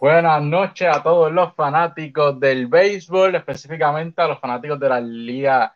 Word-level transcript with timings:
Buenas 0.00 0.40
noches 0.42 0.86
a 0.88 1.02
todos 1.02 1.32
los 1.32 1.54
fanáticos 1.56 2.38
del 2.38 2.68
béisbol, 2.68 3.34
específicamente 3.34 4.22
a 4.22 4.28
los 4.28 4.38
fanáticos 4.38 4.78
de 4.78 4.88
la 4.88 5.00
Liga 5.00 5.74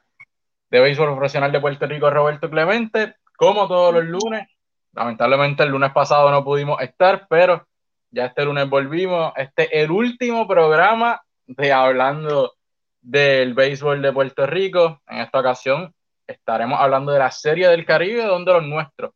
de 0.70 0.78
Béisbol 0.78 1.16
Profesional 1.16 1.50
de 1.50 1.60
Puerto 1.60 1.88
Rico, 1.88 2.08
Roberto 2.08 2.48
Clemente. 2.48 3.16
Como 3.36 3.66
todos 3.66 3.92
los 3.92 4.04
lunes, 4.04 4.46
lamentablemente 4.92 5.64
el 5.64 5.70
lunes 5.70 5.90
pasado 5.90 6.30
no 6.30 6.44
pudimos 6.44 6.80
estar, 6.80 7.26
pero 7.28 7.66
ya 8.12 8.26
este 8.26 8.44
lunes 8.44 8.70
volvimos. 8.70 9.32
Este 9.34 9.64
es 9.64 9.82
el 9.86 9.90
último 9.90 10.46
programa 10.46 11.20
de 11.48 11.72
Hablando 11.72 12.52
del 13.00 13.54
Béisbol 13.54 14.00
de 14.02 14.12
Puerto 14.12 14.46
Rico. 14.46 15.00
En 15.08 15.18
esta 15.18 15.40
ocasión 15.40 15.92
estaremos 16.28 16.78
hablando 16.78 17.10
de 17.10 17.18
la 17.18 17.32
Serie 17.32 17.66
del 17.66 17.84
Caribe, 17.84 18.22
donde 18.22 18.52
los 18.52 18.62
nuestros 18.62 19.10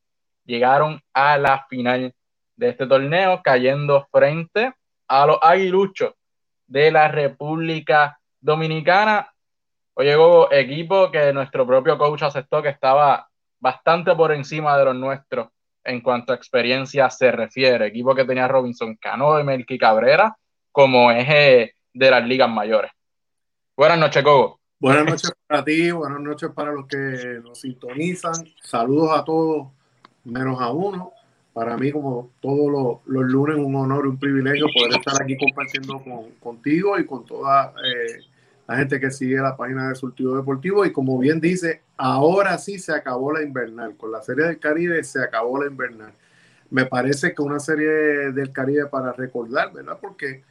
llegaron 0.44 1.00
a 1.14 1.38
la 1.38 1.64
final 1.68 2.12
de 2.56 2.68
este 2.70 2.88
torneo, 2.88 3.40
cayendo 3.44 4.08
frente 4.10 4.72
a 5.08 5.26
los 5.26 5.38
aguiluchos 5.40 6.14
de 6.66 6.90
la 6.90 7.08
República 7.08 8.18
Dominicana. 8.40 9.32
Hoy 9.94 10.06
llegó 10.06 10.52
equipo 10.52 11.10
que 11.10 11.32
nuestro 11.32 11.66
propio 11.66 11.96
coach 11.96 12.22
aceptó 12.22 12.62
que 12.62 12.68
estaba 12.68 13.28
bastante 13.58 14.14
por 14.14 14.32
encima 14.32 14.76
de 14.76 14.84
los 14.84 14.96
nuestros 14.96 15.48
en 15.84 16.00
cuanto 16.00 16.32
a 16.32 16.36
experiencia 16.36 17.08
se 17.10 17.30
refiere. 17.30 17.86
Equipo 17.86 18.14
que 18.14 18.24
tenía 18.24 18.48
Robinson 18.48 18.96
Cano 18.96 19.38
y 19.40 19.44
Melqui 19.44 19.78
Cabrera 19.78 20.36
como 20.72 21.10
eje 21.10 21.76
de 21.92 22.10
las 22.10 22.26
ligas 22.26 22.50
mayores. 22.50 22.90
Buenas 23.76 23.98
noches, 23.98 24.22
Cogo. 24.22 24.60
Buenas 24.78 25.06
noches 25.06 25.32
para 25.46 25.64
ti, 25.64 25.90
buenas 25.90 26.20
noches 26.20 26.50
para 26.54 26.72
los 26.72 26.86
que 26.86 27.40
nos 27.42 27.60
sintonizan. 27.60 28.34
Saludos 28.60 29.18
a 29.18 29.24
todos, 29.24 29.68
menos 30.24 30.60
a 30.60 30.70
uno 30.70 31.15
para 31.56 31.78
mí, 31.78 31.90
como 31.90 32.32
todos 32.42 33.00
los, 33.06 33.30
lunes, 33.30 33.56
un 33.56 33.74
honor 33.76 34.04
y 34.04 34.08
un 34.10 34.18
privilegio 34.18 34.66
poder 34.74 34.92
estar 35.00 35.22
aquí 35.22 35.38
compartiendo 35.38 36.04
contigo 36.38 36.98
y 36.98 37.06
con 37.06 37.24
toda 37.24 37.72
eh, 37.82 38.20
la 38.68 38.76
gente 38.76 39.00
que 39.00 39.10
sigue 39.10 39.36
la 39.36 39.56
página 39.56 39.88
de 39.88 39.94
Surtido 39.94 40.36
Deportivo. 40.36 40.84
Y 40.84 40.92
como 40.92 41.18
bien 41.18 41.40
dice, 41.40 41.80
ahora 41.96 42.58
sí 42.58 42.78
se 42.78 42.92
acabó 42.92 43.32
la 43.32 43.42
invernal. 43.42 43.96
Con 43.96 44.12
la 44.12 44.20
Serie 44.20 44.44
del 44.44 44.58
Caribe 44.58 45.02
se 45.02 45.22
acabó 45.22 45.58
la 45.58 45.70
invernal. 45.70 46.12
Me 46.68 46.84
parece 46.84 47.34
que 47.34 47.40
una 47.40 47.58
serie 47.58 47.88
del 48.32 48.52
Caribe 48.52 48.84
para 48.88 49.14
recordar, 49.14 49.72
¿verdad? 49.72 49.96
Porque 49.98 50.42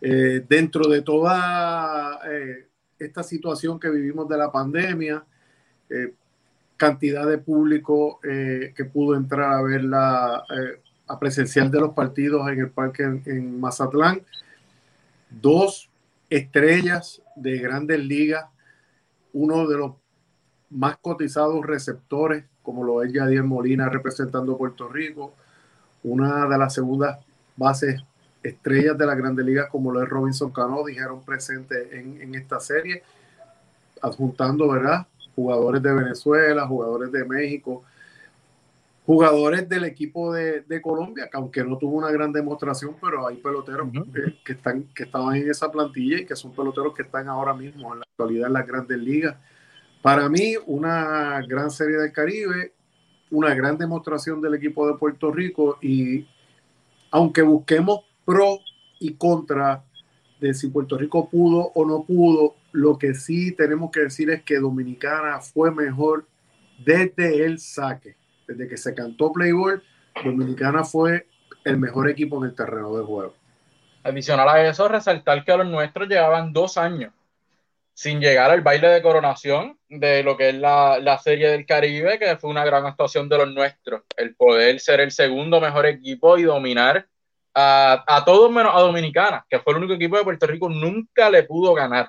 eh, 0.00 0.44
dentro 0.48 0.88
de 0.88 1.02
toda 1.02 2.18
eh, 2.28 2.66
esta 2.98 3.22
situación 3.22 3.78
que 3.78 3.90
vivimos 3.90 4.28
de 4.28 4.36
la 4.36 4.50
pandemia, 4.50 5.24
cantidad 6.78 7.26
de 7.26 7.38
público 7.38 8.20
eh, 8.22 8.72
que 8.74 8.84
pudo 8.86 9.16
entrar 9.16 9.52
a 9.52 9.62
ver 9.62 9.84
la 9.84 10.44
eh, 10.48 10.80
a 11.08 11.18
presencial 11.18 11.70
de 11.70 11.80
los 11.80 11.92
partidos 11.92 12.48
en 12.48 12.60
el 12.60 12.70
parque 12.70 13.02
en, 13.02 13.60
Mazatlán. 13.60 14.22
Dos 15.28 15.90
estrellas 16.30 17.20
de 17.34 17.58
grandes 17.58 17.98
ligas, 17.98 18.46
uno 19.32 19.66
de 19.66 19.76
los 19.76 19.92
más 20.70 20.98
cotizados 20.98 21.64
receptores, 21.66 22.44
como 22.62 22.84
lo 22.84 23.02
es 23.02 23.12
Yadier 23.12 23.42
Molina 23.42 23.88
representando 23.88 24.56
Puerto 24.56 24.88
Rico, 24.88 25.34
una 26.02 26.46
de 26.46 26.58
las 26.58 26.74
segundas 26.74 27.18
bases 27.56 28.02
estrellas 28.42 28.96
de 28.96 29.06
las 29.06 29.16
grandes 29.16 29.44
ligas, 29.44 29.68
como 29.70 29.90
lo 29.90 30.02
es 30.02 30.08
Robinson 30.08 30.52
Cano, 30.52 30.84
dijeron 30.84 31.24
presente 31.24 31.98
en, 31.98 32.20
en 32.20 32.34
esta 32.34 32.60
serie, 32.60 33.02
adjuntando, 34.00 34.68
¿verdad? 34.68 35.06
Jugadores 35.38 35.80
de 35.80 35.94
Venezuela, 35.94 36.66
jugadores 36.66 37.12
de 37.12 37.24
México, 37.24 37.84
jugadores 39.06 39.68
del 39.68 39.84
equipo 39.84 40.32
de, 40.32 40.80
Colombia, 40.82 41.28
que 41.30 41.36
aunque 41.36 41.62
no 41.62 41.78
tuvo 41.78 41.96
una 41.96 42.10
gran 42.10 42.32
demostración, 42.32 42.96
pero 43.00 43.24
hay 43.24 43.36
peloteros 43.36 43.88
que, 44.44 44.52
están, 44.52 44.82
que 44.92 45.04
estaban 45.04 45.36
en 45.36 45.48
esa 45.48 45.70
plantilla 45.70 46.18
y 46.18 46.26
que 46.26 46.34
son 46.34 46.50
peloteros 46.50 46.92
que 46.92 47.02
están 47.02 47.28
ahora 47.28 47.54
mismo 47.54 47.92
en 47.92 48.00
la 48.00 48.04
actualidad 48.10 48.48
en 48.48 48.52
las 48.54 48.66
grandes 48.66 48.98
ligas. 48.98 49.36
Para 50.02 50.28
mí, 50.28 50.54
una 50.66 51.40
gran 51.46 51.70
serie 51.70 51.98
del 51.98 52.12
Caribe, 52.12 52.72
una 53.30 53.54
gran 53.54 53.78
demostración 53.78 54.40
del 54.40 54.54
equipo 54.54 54.88
de 54.88 54.98
Puerto 54.98 55.30
Rico 55.30 55.78
y 55.80 56.26
aunque 57.12 57.42
busquemos 57.42 58.00
pro 58.24 58.58
y 58.98 59.14
contra 59.14 59.84
de 60.40 60.52
si 60.52 60.66
Puerto 60.66 60.98
Rico 60.98 61.28
pudo 61.30 61.70
o 61.74 61.86
no 61.86 62.02
pudo, 62.02 62.56
lo 62.78 62.96
que 62.96 63.14
sí 63.14 63.52
tenemos 63.52 63.90
que 63.90 64.00
decir 64.00 64.30
es 64.30 64.44
que 64.44 64.58
Dominicana 64.58 65.40
fue 65.40 65.72
mejor 65.72 66.26
desde 66.78 67.44
el 67.44 67.58
saque. 67.58 68.16
Desde 68.46 68.68
que 68.68 68.76
se 68.76 68.94
cantó 68.94 69.32
Playboy, 69.32 69.82
Dominicana 70.24 70.84
fue 70.84 71.26
el 71.64 71.76
mejor 71.76 72.08
equipo 72.08 72.38
en 72.38 72.50
el 72.50 72.54
terreno 72.54 72.96
de 72.96 73.04
juego. 73.04 73.34
Adicional 74.04 74.48
a 74.48 74.64
eso, 74.68 74.86
resaltar 74.86 75.44
que 75.44 75.56
los 75.56 75.66
nuestros 75.66 76.08
llevaban 76.08 76.52
dos 76.52 76.78
años 76.78 77.12
sin 77.94 78.20
llegar 78.20 78.52
al 78.52 78.60
baile 78.60 78.88
de 78.88 79.02
coronación 79.02 79.76
de 79.88 80.22
lo 80.22 80.36
que 80.36 80.50
es 80.50 80.54
la, 80.54 81.00
la, 81.00 81.18
Serie 81.18 81.48
del 81.50 81.66
Caribe, 81.66 82.16
que 82.20 82.36
fue 82.36 82.48
una 82.48 82.64
gran 82.64 82.86
actuación 82.86 83.28
de 83.28 83.38
los 83.38 83.52
nuestros. 83.52 84.02
El 84.16 84.36
poder 84.36 84.78
ser 84.78 85.00
el 85.00 85.10
segundo 85.10 85.60
mejor 85.60 85.84
equipo 85.84 86.38
y 86.38 86.44
dominar 86.44 87.08
a, 87.54 88.04
a 88.06 88.24
todos 88.24 88.52
menos 88.52 88.72
a 88.72 88.80
Dominicana, 88.82 89.44
que 89.50 89.58
fue 89.58 89.72
el 89.72 89.78
único 89.78 89.94
equipo 89.94 90.16
de 90.16 90.22
Puerto 90.22 90.46
Rico 90.46 90.68
nunca 90.68 91.28
le 91.28 91.42
pudo 91.42 91.74
ganar 91.74 92.08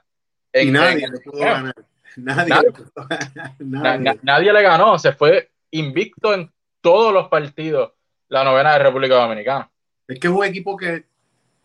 y 0.53 0.71
nadie 0.71 1.07
le 1.07 1.19
pudo 1.19 1.39
ganar. 1.39 1.75
Nadie, 3.59 4.51
le 4.51 4.61
ganó, 4.61 4.97
se 4.99 5.13
fue 5.13 5.51
invicto 5.71 6.33
en 6.33 6.51
todos 6.81 7.13
los 7.13 7.29
partidos 7.29 7.93
la 8.27 8.43
novena 8.43 8.73
de 8.73 8.79
República 8.79 9.15
Dominicana. 9.15 9.69
Es 10.07 10.19
que 10.19 10.27
es 10.27 10.33
un 10.33 10.43
equipo 10.43 10.75
que, 10.75 11.05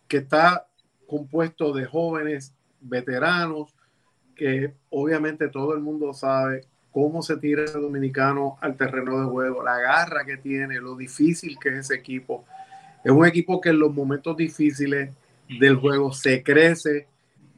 que 0.07 0.19
está 0.19 0.69
compuesto 1.07 1.73
de 1.73 1.87
jóvenes, 1.87 2.55
veteranos, 2.81 3.75
que 4.37 4.75
obviamente 4.91 5.49
todo 5.49 5.75
el 5.75 5.81
mundo 5.81 6.13
sabe 6.13 6.67
cómo 6.91 7.23
se 7.23 7.37
tira 7.37 7.65
el 7.65 7.73
dominicano 7.73 8.57
al 8.61 8.77
terreno 8.77 9.21
de 9.21 9.27
juego, 9.27 9.63
la 9.63 9.79
garra 9.79 10.25
que 10.25 10.37
tiene, 10.37 10.81
lo 10.81 10.95
difícil 10.97 11.59
que 11.59 11.71
es 11.71 11.75
ese 11.77 11.95
equipo. 11.95 12.45
Es 13.05 13.11
un 13.11 13.27
equipo 13.27 13.61
que 13.61 13.71
en 13.71 13.81
los 13.81 13.93
momentos 13.93 14.37
difíciles 14.37 15.11
del 15.49 15.77
juego 15.77 16.13
se 16.13 16.43
crece, 16.43 17.09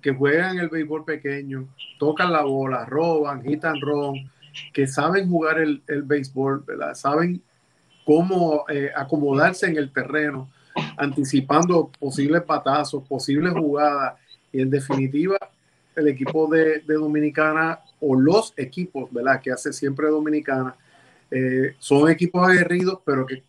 que 0.00 0.12
juegan 0.12 0.58
el 0.58 0.68
béisbol 0.68 1.04
pequeño, 1.04 1.68
tocan 1.98 2.32
la 2.32 2.42
bola, 2.42 2.84
roban, 2.84 3.48
hitan 3.48 3.80
ron, 3.80 4.30
que 4.72 4.86
saben 4.86 5.28
jugar 5.28 5.58
el, 5.58 5.82
el 5.88 6.02
béisbol. 6.02 6.64
Saben 6.94 7.42
cómo 8.06 8.64
eh, 8.68 8.90
acomodarse 8.94 9.66
en 9.66 9.76
el 9.76 9.90
terreno, 9.92 10.48
anticipando 10.96 11.90
posibles 11.98 12.42
patazos, 12.42 13.02
posibles 13.06 13.52
jugadas, 13.52 14.14
y 14.52 14.62
en 14.62 14.70
definitiva, 14.70 15.36
el 15.96 16.08
equipo 16.08 16.48
de, 16.48 16.82
Dominicana 16.86 17.80
o 18.00 18.14
los 18.14 18.54
equipos, 18.56 19.12
¿verdad? 19.12 19.40
Que 19.40 19.50
hace 19.50 19.72
siempre 19.72 20.06
Dominicana, 20.06 20.76
eh, 21.30 21.74
son 21.80 22.08
equipos 22.08 22.48
aguerridos, 22.48 23.00
pero 23.04 23.26
que 23.26 23.42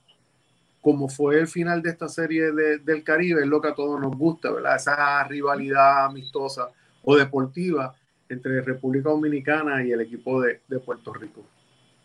como 0.87 1.09
fue 1.09 1.37
el 1.37 1.47
final 1.49 1.81
de 1.81 1.89
esta 1.89 2.07
serie 2.07 2.53
del 2.53 3.03
Caribe, 3.03 3.41
es 3.41 3.47
lo 3.47 3.59
que 3.59 3.67
a 3.67 3.75
todos 3.75 3.99
nos 3.99 4.17
gusta, 4.17 4.49
¿verdad? 4.49 4.77
Esa 4.77 5.21
rivalidad 5.25 6.05
amistosa 6.05 6.69
o 7.03 7.17
deportiva 7.17 7.93
entre 8.29 8.61
República 8.61 9.09
Dominicana 9.09 9.83
y 9.83 9.91
el 9.91 9.99
equipo 9.99 10.41
de, 10.41 10.61
Puerto 10.79 11.13
Rico. 11.13 11.43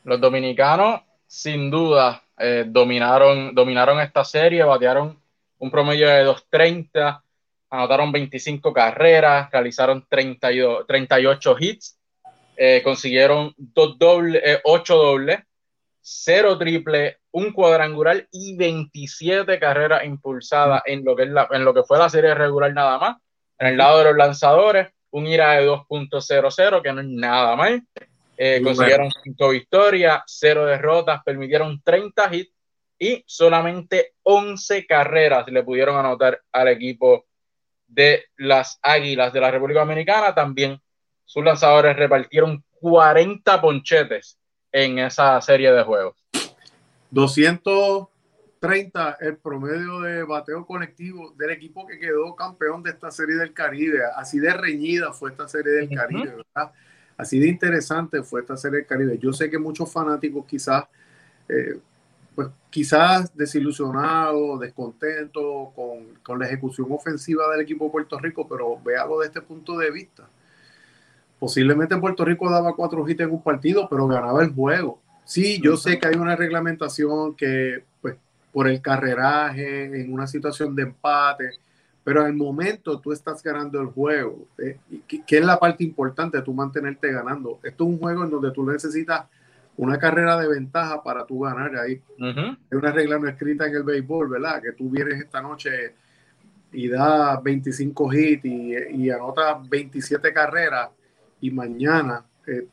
Los 0.03 0.21
dominicanos, 0.21 1.01
sin 1.29 1.71
duda, 1.71 2.25
eh, 2.37 2.65
dominaron, 2.67 3.55
dominaron 3.55 4.01
esta 4.01 4.25
serie, 4.25 4.65
batearon 4.65 5.17
un 5.61 5.71
promedio 5.71 6.09
de 6.09 6.27
2.30, 6.27 7.23
anotaron 7.71 8.11
25 8.11 8.73
carreras, 8.73 9.49
realizaron 9.53 10.05
32, 10.09 10.89
38 10.89 11.57
hits, 11.61 12.01
eh, 12.57 12.81
consiguieron 12.83 13.55
dos 13.57 13.97
doble, 13.97 14.43
8 14.65 14.93
eh, 14.93 14.97
dobles, 14.97 15.39
0 16.01 16.59
triple, 16.59 17.22
un 17.33 17.53
cuadrangular 17.53 18.29
y 18.31 18.57
27 18.57 19.59
carreras 19.59 20.05
impulsadas 20.05 20.83
en 20.87 21.05
lo 21.05 21.17
que, 21.17 21.25
es 21.25 21.31
la, 21.31 21.49
en 21.51 21.65
lo 21.65 21.75
que 21.75 21.83
fue 21.83 21.99
la 21.99 22.09
serie 22.09 22.35
regular 22.35 22.73
nada 22.73 22.99
más. 22.99 23.17
En 23.59 23.69
el 23.69 23.77
lado 23.77 23.99
de 23.99 24.05
los 24.05 24.17
lanzadores, 24.17 24.89
un 25.11 25.27
IRA 25.27 25.53
de 25.53 25.69
2.00, 25.69 26.83
que 26.83 26.93
no 26.93 27.01
es 27.01 27.07
nada 27.07 27.57
mal. 27.57 27.83
Eh, 28.37 28.61
consiguieron 28.63 29.11
5 29.23 29.49
victorias, 29.51 30.23
0 30.27 30.67
derrotas, 30.67 31.23
permitieron 31.25 31.81
30 31.83 32.35
hits 32.35 32.53
y 32.99 33.23
solamente 33.27 34.15
11 34.23 34.87
carreras 34.87 35.47
le 35.49 35.63
pudieron 35.63 35.97
anotar 35.97 36.41
al 36.51 36.69
equipo 36.69 37.27
de 37.87 38.27
las 38.37 38.79
Águilas 38.83 39.33
de 39.33 39.41
la 39.41 39.51
República 39.51 39.81
Dominicana. 39.81 40.35
También 40.35 40.81
sus 41.25 41.45
lanzadores 41.45 41.97
repartieron 41.97 42.65
40 42.81 43.61
ponchetes 43.61 44.39
en 44.71 44.99
esa 44.99 45.41
serie 45.41 45.73
de 45.73 45.83
juegos. 45.83 46.17
230 47.13 49.19
el 49.21 49.37
promedio 49.37 50.01
de 50.01 50.25
bateo 50.25 50.67
colectivo 50.67 51.33
del 51.37 51.51
equipo 51.51 51.87
que 51.87 51.99
quedó 51.99 52.35
campeón 52.35 52.83
de 52.83 52.91
esta 52.91 53.11
serie 53.11 53.37
del 53.37 53.53
Caribe. 53.53 54.01
Así 54.17 54.39
de 54.39 54.53
reñida 54.53 55.13
fue 55.13 55.31
esta 55.31 55.47
serie 55.47 55.73
del 55.73 55.95
Caribe, 55.95 56.37
¿verdad? 56.37 56.73
Así 57.17 57.39
de 57.39 57.49
interesante 57.49 58.23
fue 58.23 58.41
esta 58.41 58.57
serie 58.57 58.79
del 58.79 58.87
Caribe. 58.87 59.19
Yo 59.19 59.33
sé 59.33 59.51
que 59.51 59.59
muchos 59.59 59.93
fanáticos 59.93 60.47
quizás 60.47 60.85
eh, 61.49 61.79
pues 62.35 62.49
quizás 62.71 63.37
desilusionado, 63.37 64.59
descontento 64.59 65.71
con, 65.77 66.15
con, 66.23 66.39
la 66.39 66.47
ejecución 66.47 66.87
ofensiva 66.91 67.47
del 67.53 67.61
equipo 67.61 67.85
de 67.85 67.91
Puerto 67.91 68.19
Rico, 68.19 68.49
pero 68.49 68.81
véalo 68.83 69.21
de 69.21 69.27
este 69.27 69.43
punto 69.43 69.77
de 69.77 69.91
vista. 69.91 70.27
Posiblemente 71.39 71.95
Puerto 71.99 72.25
Rico 72.25 72.51
daba 72.51 72.75
cuatro 72.75 73.07
hits 73.07 73.21
en 73.21 73.33
un 73.33 73.43
partido, 73.43 73.87
pero 73.91 74.07
ganaba 74.07 74.43
el 74.43 74.55
juego. 74.55 75.03
Sí, 75.25 75.61
yo 75.63 75.77
sé 75.77 75.99
que 75.99 76.09
hay 76.09 76.17
una 76.17 76.37
reglamentación 76.37 77.35
que, 77.35 77.85
pues, 78.01 78.17
por 78.53 78.69
el 78.69 78.81
carreraje, 78.81 79.85
en 79.85 80.13
una 80.13 80.27
situación 80.27 80.75
de 80.75 80.83
empate, 80.83 81.51
pero 82.05 82.25
al 82.25 82.35
momento 82.35 83.01
tú 83.01 83.13
estás 83.13 83.43
ganando 83.43 83.81
el 83.81 83.89
juego, 83.89 84.47
eh, 84.59 84.79
que, 85.07 85.39
es 85.39 85.45
la 85.45 85.59
parte 85.59 85.85
importante 85.85 86.39
de 86.39 86.43
tú 86.43 86.53
mantenerte 86.53 87.13
ganando. 87.13 87.61
Esto 87.63 87.85
es 87.85 87.91
un 87.91 87.99
juego 87.99 88.25
en 88.25 88.31
donde 88.31 88.51
tú 88.51 88.69
necesitas 88.69 89.27
una 89.77 89.99
carrera 89.99 90.39
de 90.39 90.49
ventaja 90.49 91.03
para 91.03 91.25
tú 91.25 91.41
ganar 91.41 91.75
ahí. 91.77 92.01
Es 92.19 92.79
una 92.79 92.93
regla 92.93 93.19
no 93.19 93.29
escrita 93.29 93.67
en 93.67 93.77
el 93.77 93.85
béisbol, 93.85 94.29
¿verdad? 94.29 94.61
Que 94.61 94.73
tú 94.73 94.91
vienes 94.91 95.21
esta 95.21 95.41
noche 95.41 95.95
y 96.73 96.89
das 96.89 97.43
25 97.43 98.13
hits 98.13 98.45
y, 98.45 98.75
y 98.91 99.11
anotas 99.11 99.69
27 99.69 100.33
carreras 100.33 100.91
y 101.41 101.51
mañana 101.51 102.25
eh, 102.47 102.67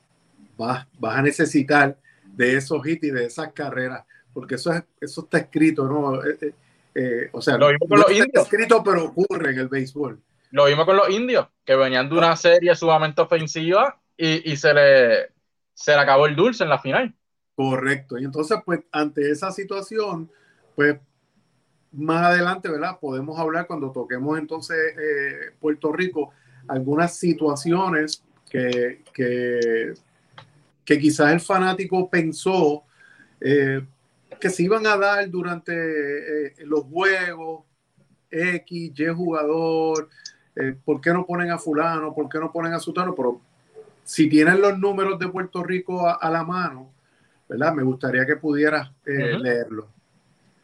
vas, 0.57 0.87
vas 0.97 1.17
a 1.17 1.21
necesitar 1.21 1.95
de 2.35 2.57
esos 2.57 2.85
hits 2.85 3.03
y 3.03 3.11
de 3.11 3.25
esas 3.25 3.51
carreras, 3.53 4.05
porque 4.33 4.55
eso, 4.55 4.71
es, 4.71 4.83
eso 4.99 5.21
está 5.21 5.39
escrito, 5.39 5.87
¿no? 5.87 6.23
Eh, 6.23 6.53
eh, 6.95 7.29
o 7.31 7.41
sea, 7.41 7.57
lo 7.57 7.67
vimos 7.67 7.87
con 7.87 7.99
los 7.99 8.11
indios. 8.11 8.43
escrito, 8.43 8.83
pero 8.83 9.05
ocurre 9.05 9.51
en 9.51 9.59
el 9.59 9.67
béisbol. 9.67 10.19
Lo 10.51 10.65
vimos 10.65 10.85
con 10.85 10.97
los 10.97 11.09
indios, 11.09 11.47
que 11.63 11.75
venían 11.75 12.09
de 12.09 12.17
una 12.17 12.35
serie 12.35 12.75
sumamente 12.75 13.21
ofensiva 13.21 13.99
y, 14.17 14.51
y 14.51 14.57
se, 14.57 14.73
le, 14.73 15.29
se 15.73 15.91
le 15.91 15.99
acabó 15.99 16.25
el 16.25 16.35
dulce 16.35 16.63
en 16.63 16.69
la 16.69 16.79
final. 16.79 17.15
Correcto. 17.55 18.17
Y 18.17 18.23
entonces, 18.23 18.57
pues, 18.65 18.79
ante 18.91 19.29
esa 19.29 19.51
situación, 19.51 20.31
pues, 20.75 20.97
más 21.91 22.25
adelante, 22.27 22.69
¿verdad? 22.69 22.99
Podemos 22.99 23.39
hablar 23.39 23.67
cuando 23.67 23.91
toquemos 23.91 24.37
entonces 24.37 24.77
eh, 24.97 25.51
Puerto 25.59 25.91
Rico, 25.91 26.31
algunas 26.67 27.17
situaciones 27.17 28.23
que, 28.49 29.03
que, 29.13 29.93
que 30.89 30.97
quizás 30.97 31.31
el 31.31 31.39
fanático 31.39 32.09
pensó 32.09 32.83
eh, 33.39 33.79
que 34.39 34.49
se 34.49 34.63
iban 34.63 34.87
a 34.87 34.97
dar 34.97 35.29
durante 35.29 35.71
eh, 35.71 36.53
los 36.65 36.85
juegos, 36.85 37.63
X, 38.31 38.93
Y 38.97 39.05
jugador, 39.09 40.09
eh, 40.55 40.75
¿por 40.83 40.99
qué 40.99 41.13
no 41.13 41.27
ponen 41.27 41.51
a 41.51 41.59
fulano? 41.59 42.11
¿Por 42.15 42.27
qué 42.27 42.39
no 42.39 42.51
ponen 42.51 42.73
a 42.73 42.79
sutano? 42.79 43.13
Pero 43.13 43.39
si 44.03 44.27
tienen 44.27 44.59
los 44.61 44.79
números 44.79 45.19
de 45.19 45.27
Puerto 45.27 45.61
Rico 45.61 46.09
a, 46.09 46.27
la 46.31 46.43
mano, 46.43 46.91
¿verdad? 47.47 47.71
Me 47.71 47.83
gustaría 47.83 48.25
que 48.25 48.37
pudieras 48.37 48.91
leerlo. 49.05 49.89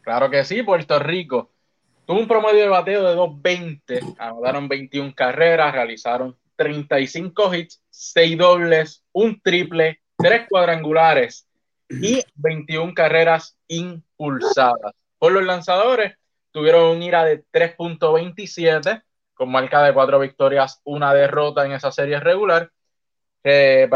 Claro 0.02 0.28
que 0.28 0.42
sí, 0.42 0.64
Puerto 0.64 0.98
Rico. 0.98 1.52
Tuvo 2.04 2.18
un 2.18 2.26
promedio 2.26 2.62
de 2.62 2.68
bateo 2.68 3.08
de 3.08 3.16
2.20, 3.16 4.16
anotaron 4.18 4.66
21 4.66 5.14
carreras, 5.14 5.72
realizaron 5.72 6.36
35 6.56 7.54
hits, 7.54 7.80
6 7.90 8.38
dobles, 8.38 9.04
un 9.12 9.40
triple, 9.40 10.00
3 10.18 10.46
cuadrangulares, 10.48 11.46
y 11.88 12.22
21 12.34 12.94
carreras 12.94 13.56
impulsadas. 13.68 14.92
Por 15.18 15.32
los 15.32 15.44
lanzadores, 15.44 16.14
tuvieron 16.50 16.96
un 16.96 17.02
IRA 17.02 17.24
de 17.24 17.44
3.27, 17.52 19.02
con 19.34 19.50
marca 19.50 19.82
de 19.82 19.92
cuatro 19.92 20.18
victorias, 20.18 20.80
una 20.84 21.12
derrota 21.14 21.64
en 21.64 21.72
esa 21.72 21.92
serie 21.92 22.18
regular. 22.20 22.70
Eh, 23.44 23.88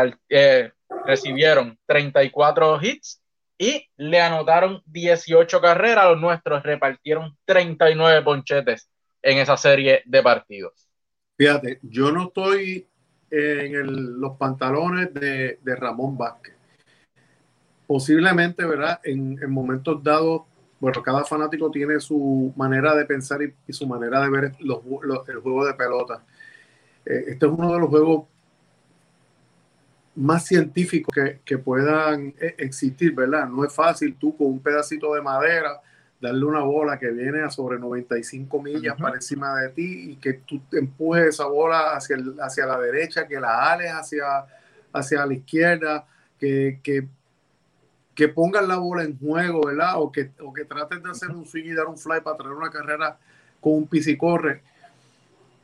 recibieron 1.07 1.79
34 1.87 2.79
hits 2.83 3.21
y 3.59 3.89
le 3.97 4.21
anotaron 4.21 4.83
18 4.87 5.61
carreras. 5.61 6.07
Los 6.07 6.21
nuestros 6.21 6.63
repartieron 6.63 7.37
39 7.45 8.23
ponchetes 8.23 8.89
en 9.23 9.39
esa 9.39 9.57
serie 9.57 10.03
de 10.05 10.23
partidos. 10.23 10.89
Fíjate, 11.37 11.79
yo 11.83 12.13
no 12.13 12.25
estoy 12.25 12.87
en 13.31 14.21
los 14.21 14.37
pantalones 14.37 15.13
de, 15.15 15.59
de 15.63 15.77
Ramón 15.77 16.17
Vázquez 16.19 16.61
posiblemente, 17.91 18.65
¿verdad? 18.65 19.01
En, 19.03 19.51
momentos 19.51 20.01
dados, 20.01 20.43
bueno, 20.79 21.03
cada 21.03 21.25
fanático 21.25 21.73
tiene 21.73 21.99
su 21.99 22.53
manera 22.55 22.95
de 22.95 23.05
pensar 23.05 23.41
y, 23.43 23.73
su 23.73 23.85
manera 23.85 24.21
de 24.21 24.31
ver 24.31 24.53
los, 24.61 24.79
el 25.27 25.41
juego 25.41 25.67
de 25.67 25.75
pelota. 25.75 26.23
Eh, 27.05 27.25
este 27.31 27.47
es 27.47 27.53
uno 27.53 27.73
de 27.73 27.81
los 27.81 27.89
juegos 27.89 28.29
más 30.15 30.47
científicos 30.47 31.13
que, 31.45 31.59
puedan 31.59 32.33
eh, 32.41 32.55
existir, 32.59 33.13
¿verdad? 33.13 33.49
No 33.49 33.65
es 33.65 33.73
fácil 33.73 34.15
tú 34.15 34.37
con 34.37 34.47
un 34.47 34.61
pedacito 34.61 35.13
de 35.13 35.23
madera 35.23 35.81
darle 36.21 36.45
una 36.45 36.61
bola 36.61 36.99
que 36.99 37.11
viene 37.11 37.43
a 37.43 37.51
sobre 37.51 37.79
95 37.79 38.63
millas 38.63 38.97
para 39.01 39.17
encima 39.17 39.59
de 39.61 39.71
ti 39.71 40.11
y 40.11 40.17
que 40.17 40.35
tú 40.35 40.61
empujes 40.73 41.29
esa 41.29 41.47
bola 41.47 41.93
hacia, 41.95 42.17
hacia 42.43 42.67
la 42.67 42.79
derecha, 42.79 43.27
que 43.27 43.41
la 43.41 43.73
ales 43.73 43.91
hacia, 43.91 44.45
hacia 44.93 45.25
la 45.25 45.35
izquierda, 45.35 46.07
que, 46.39 46.81
que 46.83 47.09
que 48.21 48.29
pongan 48.29 48.69
la 48.69 48.77
bola 48.77 49.03
en 49.03 49.19
juego, 49.19 49.63
¿verdad? 49.67 49.95
O 49.97 50.13
que, 50.13 50.33
o 50.43 50.53
que 50.53 50.67
traten 50.67 51.03
de 51.03 51.11
hacer 51.11 51.31
un 51.31 51.47
swing 51.47 51.65
y 51.65 51.73
dar 51.73 51.87
un 51.87 51.97
fly 51.97 52.21
para 52.21 52.37
traer 52.37 52.53
una 52.53 52.69
carrera 52.69 53.19
con 53.63 53.73
un 53.73 53.89
corre. 54.19 54.63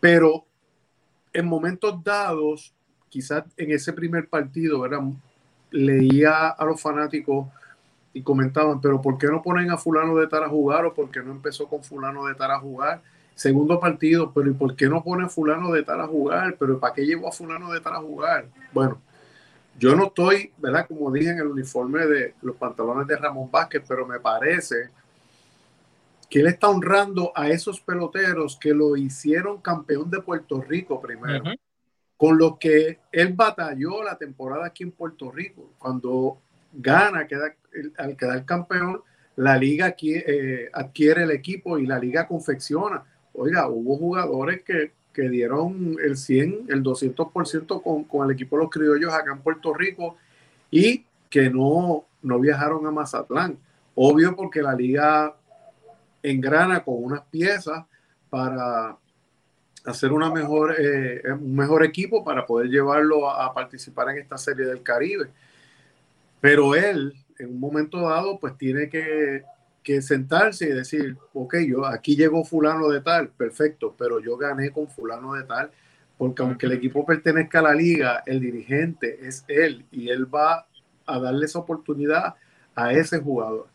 Pero 0.01 0.47
en 1.35 1.45
momentos 1.45 2.03
dados, 2.03 2.73
quizás 3.11 3.45
en 3.59 3.73
ese 3.73 3.93
primer 3.93 4.31
partido, 4.31 4.81
¿verdad? 4.81 5.01
Leía 5.71 6.49
a 6.49 6.65
los 6.65 6.81
fanáticos 6.81 7.47
y 8.17 8.23
comentaban, 8.23 8.81
pero 8.81 9.03
¿por 9.03 9.19
qué 9.19 9.27
no 9.27 9.43
ponen 9.43 9.71
a 9.71 9.77
fulano 9.77 10.17
de 10.17 10.27
tal 10.27 10.43
a 10.43 10.49
jugar 10.49 10.87
o 10.87 10.95
por 10.95 11.11
qué 11.11 11.23
no 11.23 11.33
empezó 11.33 11.69
con 11.69 11.85
fulano 11.85 12.25
de 12.25 12.35
tal 12.35 12.51
a 12.51 12.59
jugar? 12.59 13.03
Segundo 13.35 13.79
partido, 13.79 14.33
pero 14.33 14.49
¿y 14.49 14.55
por 14.55 14.75
qué 14.75 14.89
no 14.89 15.05
pone 15.05 15.27
a 15.27 15.29
fulano 15.29 15.71
de 15.71 15.83
tal 15.83 16.01
a 16.01 16.07
jugar? 16.07 16.57
Pero 16.59 16.81
¿para 16.81 16.95
qué 16.95 17.05
llevó 17.05 17.29
a 17.29 17.33
fulano 17.33 17.71
de 17.71 17.81
tal 17.83 17.93
a 17.93 18.01
jugar? 18.01 18.47
Bueno, 18.73 19.03
yo 19.79 19.95
no 19.95 20.07
estoy, 20.07 20.51
¿verdad? 20.57 20.87
Como 20.89 21.13
dije 21.13 21.29
en 21.29 21.41
el 21.41 21.49
uniforme 21.49 22.07
de 22.07 22.35
los 22.41 22.57
pantalones 22.57 23.07
de 23.07 23.19
Ramón 23.19 23.51
Vázquez, 23.51 23.83
pero 23.87 24.07
me 24.07 24.19
parece 24.19 24.89
que 26.31 26.41
él 26.41 26.47
está 26.47 26.71
honrando 26.71 27.33
a 27.35 27.51
esos 27.51 27.79
peloteros 27.83 28.57
que 28.59 28.73
lo 28.73 28.97
hicieron 28.97 29.61
campeón 29.61 30.11
de 30.11 30.23
Puerto 30.23 30.63
Rico 30.63 31.03
primero, 31.03 31.45
con 32.17 32.39
lo 32.39 32.59
que 32.59 33.01
él 33.13 33.35
batalló 33.35 34.03
la 34.03 34.17
temporada 34.17 34.65
aquí 34.65 34.85
en 34.85 34.93
Puerto 34.93 35.31
Rico. 35.31 35.75
Cuando 35.79 36.41
gana, 36.77 37.27
queda, 37.27 37.55
al 37.99 38.17
quedar 38.17 38.45
campeón, 38.45 39.03
la 39.37 39.57
liga 39.57 39.95
eh, 40.01 40.71
adquiere 40.73 41.25
el 41.25 41.31
equipo 41.31 41.79
y 41.79 41.87
la 41.87 41.99
liga 41.99 42.27
confecciona. 42.27 43.03
Oiga, 43.33 43.69
hubo 43.69 43.97
jugadores 43.97 44.63
que 44.63 44.93
que 45.17 45.31
dieron 45.31 45.97
el 46.05 46.19
100, 46.19 46.67
el 46.69 46.83
200% 46.83 47.83
con, 47.83 48.05
con 48.05 48.29
el 48.29 48.35
equipo 48.35 48.57
de 48.57 48.65
los 48.65 48.71
criollos 48.71 49.15
acá 49.15 49.33
en 49.33 49.39
Puerto 49.39 49.73
Rico 49.73 50.19
y 50.71 51.07
que 51.31 51.49
no, 51.49 52.05
no 52.21 52.39
viajaron 52.39 52.87
a 52.87 52.91
Mazatlán. 52.91 53.57
Obvio 53.95 54.37
porque 54.37 54.61
la 54.61 54.75
liga 54.75 55.35
engrana 56.23 56.85
con 56.85 57.03
unas 57.03 57.23
piezas 57.31 57.87
para 58.29 58.99
hacer 59.87 60.13
una 60.13 60.31
mejor, 60.31 60.75
eh, 60.79 61.23
un 61.33 61.57
mejor 61.57 61.83
equipo 61.83 62.23
para 62.23 62.45
poder 62.45 62.69
llevarlo 62.69 63.31
a, 63.31 63.47
a, 63.47 63.55
participar 63.55 64.11
en 64.11 64.19
esta 64.19 64.37
serie 64.37 64.67
del 64.67 64.83
Caribe. 64.83 65.31
Pero 66.47 66.77
él, 66.77 67.13
en 67.41 67.49
un 67.51 67.59
momento 67.59 68.01
dado, 68.03 68.39
pues 68.39 68.57
tiene 68.57 68.89
que 68.89 69.43
que 69.87 70.03
sentarse 70.03 70.69
y 70.69 70.73
decir, 70.73 71.17
ok, 71.33 71.59
yo 71.59 71.87
aquí 71.87 72.17
llegó 72.17 72.45
fulano 72.45 72.89
de 72.89 73.01
tal, 73.03 73.29
perfecto, 73.29 73.95
pero 73.97 74.19
yo 74.19 74.37
gané 74.37 74.73
con 74.73 74.89
fulano 74.89 75.35
de 75.35 75.45
tal, 75.45 75.71
porque 76.19 76.43
aunque 76.43 76.67
el 76.67 76.73
equipo 76.73 77.07
pertenezca 77.07 77.61
a 77.61 77.63
la 77.63 77.73
liga, 77.73 78.25
el 78.27 78.41
dirigente 78.41 79.25
es 79.25 79.45
él 79.47 79.87
y 79.93 80.09
él 80.09 80.27
va 80.35 80.67
a 81.07 81.21
darle 81.21 81.47
esa 81.47 81.61
oportunidad 81.61 82.35
a 82.75 82.93
ese 82.95 83.21
jugador. 83.21 83.69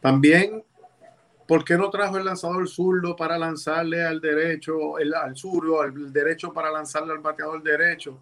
También, 0.00 0.64
¿por 1.46 1.64
qué 1.64 1.76
no 1.76 1.88
trajo 1.88 2.18
el 2.18 2.24
lanzador 2.24 2.68
zurdo 2.68 3.14
para 3.14 3.38
lanzarle 3.38 4.04
al 4.04 4.20
derecho, 4.20 4.98
el, 4.98 5.14
al 5.14 5.36
zurdo, 5.36 5.82
al 5.82 6.12
derecho 6.12 6.52
para 6.52 6.72
lanzarle 6.72 7.12
al 7.12 7.20
bateador 7.20 7.62
derecho? 7.62 8.20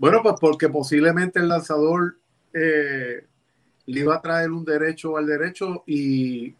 Bueno, 0.00 0.20
pues 0.20 0.34
porque 0.40 0.68
posiblemente 0.68 1.38
el 1.38 1.46
lanzador 1.46 2.16
eh, 2.54 3.26
le 3.86 4.00
iba 4.00 4.14
a 4.14 4.22
traer 4.22 4.50
un 4.50 4.64
derecho 4.64 5.16
al 5.16 5.26
derecho 5.26 5.82
y 5.86 6.54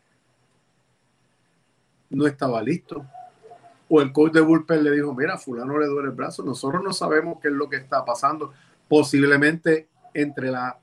no 2.11 2.27
estaba 2.27 2.63
listo. 2.63 3.07
O 3.89 4.01
el 4.01 4.13
coach 4.13 4.33
de 4.33 4.41
Bullpen 4.41 4.83
le 4.83 4.91
dijo, 4.91 5.15
mira, 5.15 5.39
fulano 5.39 5.79
le 5.79 5.87
duele 5.87 6.09
el 6.09 6.15
brazo. 6.15 6.43
Nosotros 6.43 6.83
no 6.83 6.93
sabemos 6.93 7.39
qué 7.41 7.49
es 7.49 7.55
lo 7.55 7.69
que 7.69 7.77
está 7.77 8.05
pasando. 8.05 8.53
Posiblemente 8.89 9.89
entre, 10.13 10.51
la, 10.51 10.79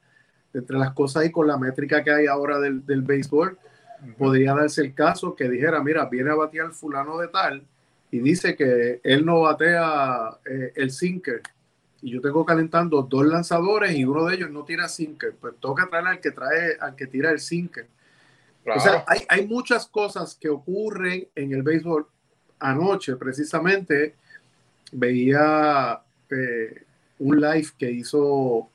entre 0.53 0.77
las 0.77 0.93
cosas 0.93 1.25
y 1.25 1.31
con 1.31 1.47
la 1.47 1.57
métrica 1.57 2.03
que 2.03 2.11
hay 2.11 2.25
ahora 2.25 2.59
del, 2.59 2.85
del 2.85 3.01
béisbol, 3.01 3.59
podría 4.17 4.55
darse 4.55 4.81
el 4.81 4.93
caso 4.95 5.35
que 5.35 5.49
dijera, 5.49 5.83
mira, 5.83 6.05
viene 6.05 6.31
a 6.31 6.35
batear 6.35 6.71
fulano 6.71 7.17
de 7.17 7.27
tal 7.27 7.63
y 8.11 8.19
dice 8.19 8.55
que 8.55 8.99
él 9.03 9.25
no 9.25 9.41
batea 9.41 10.37
eh, 10.45 10.73
el 10.75 10.91
sinker 10.91 11.41
y 12.01 12.11
yo 12.11 12.21
tengo 12.21 12.45
calentando 12.45 13.03
dos 13.03 13.25
lanzadores 13.25 13.95
y 13.95 14.05
uno 14.05 14.25
de 14.25 14.35
ellos 14.35 14.49
no 14.49 14.63
tira 14.63 14.87
sinker, 14.87 15.35
pues 15.39 15.55
toca 15.59 15.87
traer 15.87 16.07
al 16.07 16.19
que 16.19 16.31
trae, 16.31 16.77
al 16.79 16.95
que 16.95 17.07
tira 17.07 17.31
el 17.31 17.39
sinker. 17.39 17.87
O 18.65 18.79
sea, 18.79 19.03
hay, 19.07 19.21
hay, 19.27 19.47
muchas 19.47 19.87
cosas 19.87 20.35
que 20.35 20.49
ocurren 20.49 21.27
en 21.35 21.51
el 21.51 21.63
béisbol. 21.63 22.05
Anoche, 22.59 23.15
precisamente, 23.15 24.15
veía 24.91 25.99
eh, 26.29 26.83
un 27.19 27.41
live 27.41 27.67
que 27.77 27.91
hizo 27.91 28.69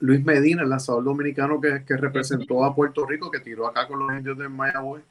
Luis 0.00 0.24
Medina, 0.24 0.62
el 0.62 0.70
lanzador 0.70 1.04
dominicano 1.04 1.60
que, 1.60 1.84
que, 1.84 1.96
representó 1.96 2.64
a 2.64 2.74
Puerto 2.74 3.04
Rico, 3.04 3.30
que 3.30 3.40
tiró 3.40 3.66
acá 3.66 3.86
con 3.86 3.98
los 3.98 4.16
indios 4.16 4.38
de 4.38 4.48
Mayagüez. 4.48 5.04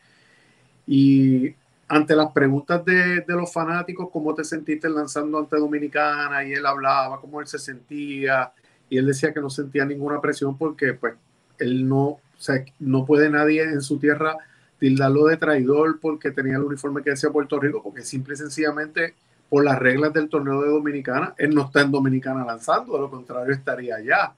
Y 0.88 1.54
ante 1.88 2.16
las 2.16 2.32
preguntas 2.32 2.84
de, 2.84 3.22
de, 3.22 3.34
los 3.34 3.52
fanáticos, 3.52 4.10
cómo 4.12 4.34
te 4.34 4.44
sentiste 4.44 4.90
lanzando 4.90 5.38
ante 5.38 5.58
Dominicana, 5.58 6.44
y 6.44 6.54
él 6.54 6.66
hablaba, 6.66 7.22
cómo 7.22 7.42
él 7.42 7.48
se 7.48 7.60
sentía, 7.60 8.52
y 8.90 8.98
él 8.98 9.06
decía 9.06 9.34
que 9.34 9.42
no 9.42 9.50
sentía 9.50 9.86
ninguna 9.86 10.22
presión 10.22 10.58
porque 10.58 10.94
pues 10.94 11.16
él 11.60 11.88
no, 11.88 12.02
o 12.04 12.22
sea, 12.38 12.64
no 12.80 13.06
puede 13.06 13.30
nadie 13.30 13.64
en 13.64 13.82
su 13.82 13.98
tierra 14.00 14.38
tildarlo 14.80 15.26
de 15.26 15.38
traidor 15.38 16.00
porque 16.00 16.32
tenía 16.32 16.58
el 16.58 16.64
uniforme 16.64 17.02
que 17.02 17.12
decía 17.12 17.30
Puerto 17.30 17.60
Rico, 17.60 17.82
porque 17.82 18.02
simple 18.02 18.34
y 18.34 18.38
sencillamente 18.38 19.14
por 19.50 19.64
las 19.64 19.80
reglas 19.80 20.12
del 20.14 20.28
torneo 20.28 20.62
de 20.62 20.70
Dominicana, 20.70 21.34
él 21.38 21.54
no 21.54 21.66
está 21.66 21.82
en 21.82 21.92
Dominicana 21.92 22.44
lanzando, 22.44 22.94
de 22.94 23.00
lo 23.00 23.10
contrario 23.10 23.54
estaría 23.54 23.96
allá. 23.96 24.34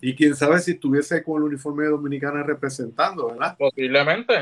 Y 0.00 0.14
quién 0.14 0.34
sabe 0.34 0.58
si 0.60 0.72
estuviese 0.72 1.22
con 1.22 1.42
el 1.42 1.48
uniforme 1.48 1.84
de 1.84 1.90
Dominicana 1.90 2.42
representando, 2.42 3.28
¿verdad? 3.28 3.56
Posiblemente. 3.58 4.34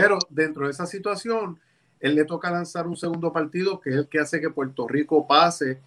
Pero 0.00 0.18
dentro 0.28 0.64
de 0.64 0.72
esa 0.72 0.86
situación, 0.86 1.60
él 2.00 2.16
le 2.16 2.24
toca 2.24 2.50
lanzar 2.50 2.88
un 2.88 2.96
segundo 2.96 3.32
partido, 3.32 3.80
que 3.80 3.90
es 3.90 3.96
el 3.96 4.08
que 4.08 4.18
hace 4.18 4.40
que 4.40 4.50
Puerto 4.50 4.88
Rico 4.88 5.24
pase 5.24 5.78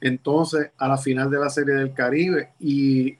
entonces 0.00 0.70
a 0.76 0.88
la 0.88 0.98
final 0.98 1.30
de 1.30 1.38
la 1.38 1.48
Serie 1.48 1.74
del 1.74 1.94
Caribe. 1.94 2.50
Y 2.58 3.16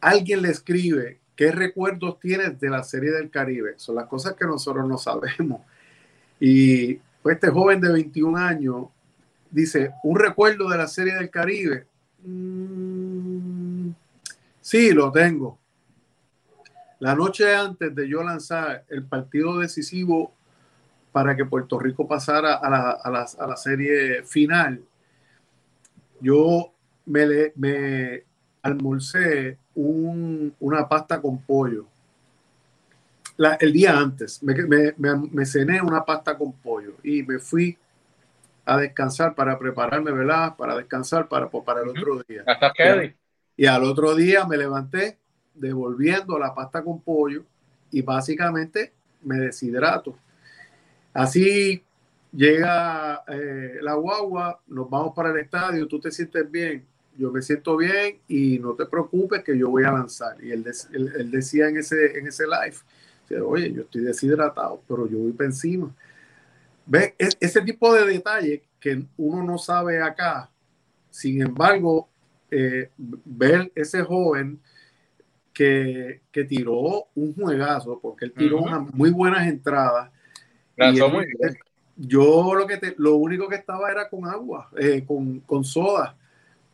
alguien 0.00 0.42
le 0.42 0.50
escribe, 0.50 1.18
¿qué 1.34 1.50
recuerdos 1.50 2.20
tienes 2.20 2.60
de 2.60 2.70
la 2.70 2.84
Serie 2.84 3.10
del 3.10 3.30
Caribe? 3.30 3.74
Son 3.78 3.96
las 3.96 4.06
cosas 4.06 4.34
que 4.34 4.44
nosotros 4.44 4.86
no 4.86 4.96
sabemos. 4.96 5.60
Y 6.38 6.94
pues 7.20 7.34
este 7.34 7.48
joven 7.50 7.80
de 7.80 7.92
21 7.92 8.38
años 8.38 8.86
dice, 9.50 9.90
¿un 10.04 10.20
recuerdo 10.20 10.68
de 10.68 10.78
la 10.78 10.86
Serie 10.86 11.14
del 11.14 11.30
Caribe? 11.30 11.84
Mm, 12.22 13.90
sí, 14.60 14.92
lo 14.92 15.10
tengo. 15.10 15.58
La 17.00 17.14
noche 17.14 17.54
antes 17.54 17.94
de 17.94 18.08
yo 18.08 18.22
lanzar 18.22 18.84
el 18.88 19.04
partido 19.04 19.58
decisivo 19.58 20.32
para 21.12 21.36
que 21.36 21.44
Puerto 21.44 21.78
Rico 21.78 22.06
pasara 22.06 22.54
a 22.54 22.70
la, 22.70 22.90
a 22.90 23.10
la, 23.10 23.26
a 23.38 23.46
la 23.46 23.56
serie 23.56 24.24
final, 24.24 24.82
yo 26.20 26.72
me, 27.06 27.52
me 27.54 28.24
almorcé 28.62 29.58
un, 29.74 30.54
una 30.60 30.88
pasta 30.88 31.20
con 31.20 31.40
pollo. 31.40 31.86
La, 33.36 33.54
el 33.54 33.72
día 33.72 33.96
antes 33.96 34.42
me, 34.42 34.54
me, 34.64 34.94
me, 34.96 35.46
cené 35.46 35.80
una 35.80 36.04
pasta 36.04 36.36
con 36.36 36.52
pollo 36.52 36.94
y 37.04 37.22
me 37.22 37.38
fui 37.38 37.78
a 38.64 38.76
descansar 38.76 39.34
para 39.34 39.56
prepararme, 39.58 40.10
¿verdad? 40.10 40.56
Para 40.56 40.76
descansar 40.76 41.28
para, 41.28 41.48
para 41.48 41.82
el 41.82 41.88
otro 41.88 42.22
día. 42.28 42.42
¿Hasta 42.46 42.72
qué? 42.76 43.16
Y 43.56 43.66
al 43.66 43.84
otro 43.84 44.14
día 44.16 44.44
me 44.44 44.56
levanté 44.56 45.18
devolviendo 45.58 46.38
la 46.38 46.54
pasta 46.54 46.82
con 46.82 47.00
pollo 47.00 47.44
y 47.90 48.02
básicamente 48.02 48.92
me 49.22 49.38
deshidrato. 49.38 50.16
Así 51.12 51.82
llega 52.32 53.24
eh, 53.28 53.78
la 53.80 53.94
guagua, 53.94 54.60
nos 54.68 54.88
vamos 54.88 55.14
para 55.14 55.30
el 55.30 55.38
estadio, 55.38 55.88
tú 55.88 55.98
te 55.98 56.10
sientes 56.10 56.50
bien, 56.50 56.84
yo 57.16 57.32
me 57.32 57.42
siento 57.42 57.76
bien 57.76 58.18
y 58.28 58.58
no 58.58 58.74
te 58.74 58.86
preocupes 58.86 59.42
que 59.42 59.56
yo 59.56 59.70
voy 59.70 59.84
a 59.84 59.92
lanzar. 59.92 60.36
Y 60.42 60.52
él, 60.52 60.64
decía 61.30 61.68
en 61.68 61.78
ese, 61.78 62.18
en 62.18 62.26
ese 62.28 62.44
live, 62.44 63.40
oye, 63.42 63.72
yo 63.72 63.82
estoy 63.82 64.02
deshidratado, 64.02 64.82
pero 64.86 65.08
yo 65.08 65.18
voy 65.18 65.32
para 65.32 65.46
encima. 65.46 65.94
¿Ves? 66.86 67.14
ese 67.18 67.60
tipo 67.60 67.92
de 67.92 68.06
detalle 68.06 68.62
que 68.80 69.04
uno 69.18 69.42
no 69.42 69.58
sabe 69.58 70.00
acá, 70.00 70.50
sin 71.10 71.42
embargo, 71.42 72.08
eh, 72.50 72.90
ver 72.96 73.70
ese 73.74 74.02
joven 74.02 74.58
que, 75.58 76.20
que, 76.30 76.44
tiró 76.44 77.08
un 77.16 77.34
juegazo, 77.34 77.98
porque 78.00 78.26
él 78.26 78.32
tiró 78.32 78.58
unas 78.58 78.94
muy 78.94 79.10
buenas 79.10 79.48
entradas. 79.48 80.08
Yo 81.96 82.54
lo 82.54 82.64
que 82.64 82.76
te, 82.76 82.94
lo 82.96 83.16
único 83.16 83.48
que 83.48 83.56
estaba 83.56 83.90
era 83.90 84.08
con 84.08 84.24
agua, 84.24 84.70
eh, 84.78 85.04
con, 85.04 85.40
con, 85.40 85.64
soda. 85.64 86.16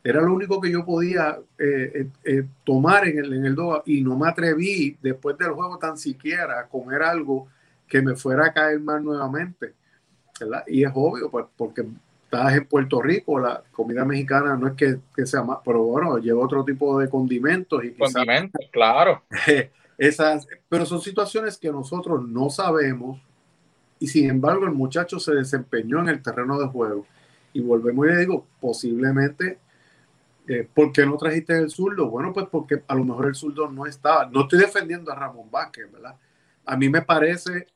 Era 0.02 0.20
lo 0.20 0.34
único 0.34 0.60
que 0.60 0.70
yo 0.70 0.84
podía 0.84 1.38
eh, 1.58 2.08
eh, 2.24 2.44
tomar 2.62 3.08
en 3.08 3.20
el, 3.20 3.32
en 3.32 3.46
el 3.46 3.56
y 3.86 4.02
no 4.02 4.18
me 4.18 4.28
atreví 4.28 4.98
después 5.00 5.38
del 5.38 5.52
juego 5.52 5.78
tan 5.78 5.96
siquiera 5.96 6.60
a 6.60 6.68
comer 6.68 7.04
algo 7.04 7.48
que 7.88 8.02
me 8.02 8.14
fuera 8.14 8.48
a 8.48 8.52
caer 8.52 8.80
mal 8.80 9.02
nuevamente. 9.02 9.72
Y 10.66 10.84
es 10.84 10.92
obvio, 10.94 11.30
pues, 11.30 11.46
porque 11.56 11.86
estás 12.34 12.54
en 12.54 12.66
Puerto 12.66 13.00
Rico, 13.00 13.38
la 13.38 13.62
comida 13.70 14.04
mexicana 14.04 14.56
no 14.56 14.68
es 14.68 14.74
que, 14.74 14.98
que 15.14 15.26
sea 15.26 15.42
más, 15.42 15.58
pero 15.64 15.82
bueno, 15.82 16.18
lleva 16.18 16.44
otro 16.44 16.64
tipo 16.64 16.98
de 16.98 17.08
condimentos. 17.08 17.84
y 17.84 17.92
Condimentos, 17.92 18.66
claro. 18.72 19.22
Esas, 19.98 20.46
pero 20.68 20.84
son 20.84 21.00
situaciones 21.00 21.56
que 21.56 21.70
nosotros 21.70 22.26
no 22.26 22.50
sabemos 22.50 23.20
y 24.00 24.08
sin 24.08 24.28
embargo 24.28 24.64
el 24.64 24.72
muchacho 24.72 25.20
se 25.20 25.34
desempeñó 25.34 26.00
en 26.00 26.08
el 26.08 26.22
terreno 26.22 26.58
de 26.58 26.66
juego. 26.66 27.06
Y 27.52 27.60
volvemos 27.60 28.06
y 28.06 28.10
le 28.10 28.16
digo, 28.18 28.46
posiblemente, 28.60 29.58
eh, 30.48 30.68
¿por 30.74 30.92
qué 30.92 31.06
no 31.06 31.16
trajiste 31.16 31.56
el 31.56 31.70
zurdo? 31.70 32.10
Bueno, 32.10 32.32
pues 32.32 32.46
porque 32.50 32.82
a 32.88 32.94
lo 32.96 33.04
mejor 33.04 33.26
el 33.26 33.34
zurdo 33.36 33.70
no 33.70 33.86
estaba. 33.86 34.26
No 34.26 34.42
estoy 34.42 34.58
defendiendo 34.58 35.12
a 35.12 35.14
Ramón 35.14 35.48
Vázquez, 35.50 35.90
¿verdad? 35.92 36.16
A 36.66 36.76
mí 36.76 36.88
me 36.88 37.02
parece 37.02 37.68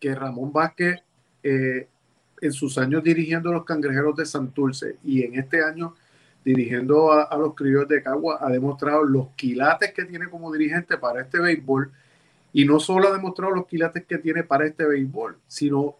que 0.00 0.14
Ramón 0.14 0.52
Vázquez 0.52 1.00
eh, 1.44 1.88
en 2.42 2.52
sus 2.52 2.76
años 2.76 3.02
dirigiendo 3.02 3.50
a 3.50 3.54
los 3.54 3.64
cangrejeros 3.64 4.16
de 4.16 4.26
Santurce 4.26 4.96
y 5.04 5.22
en 5.22 5.38
este 5.38 5.62
año 5.64 5.94
dirigiendo 6.44 7.12
a, 7.12 7.34
los 7.38 7.54
criollos 7.54 7.86
de 7.88 8.02
Cagua 8.02 8.38
ha 8.40 8.50
demostrado 8.50 9.04
los 9.04 9.28
quilates 9.36 9.92
que 9.92 10.04
tiene 10.04 10.28
como 10.28 10.52
dirigente 10.52 10.98
para 10.98 11.22
este 11.22 11.38
béisbol 11.38 11.90
y 12.52 12.64
no 12.64 12.80
solo 12.80 13.08
ha 13.08 13.12
demostrado 13.12 13.54
los 13.54 13.66
quilates 13.66 14.04
que 14.04 14.18
tiene 14.18 14.42
para 14.42 14.66
este 14.66 14.84
béisbol, 14.84 15.38
sino 15.46 15.96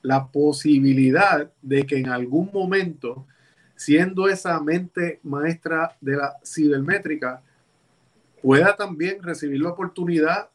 la 0.00 0.28
posibilidad 0.28 1.50
de 1.60 1.84
que 1.84 1.98
en 1.98 2.08
algún 2.08 2.50
momento, 2.52 3.26
siendo 3.74 4.28
esa 4.28 4.60
mente 4.60 5.18
maestra 5.24 5.96
de 6.00 6.16
la 6.16 6.36
cibermétrica, 6.44 7.42
pueda 8.42 8.76
también 8.76 9.22
recibir 9.22 9.60
la 9.60 9.70
oportunidad 9.70 10.50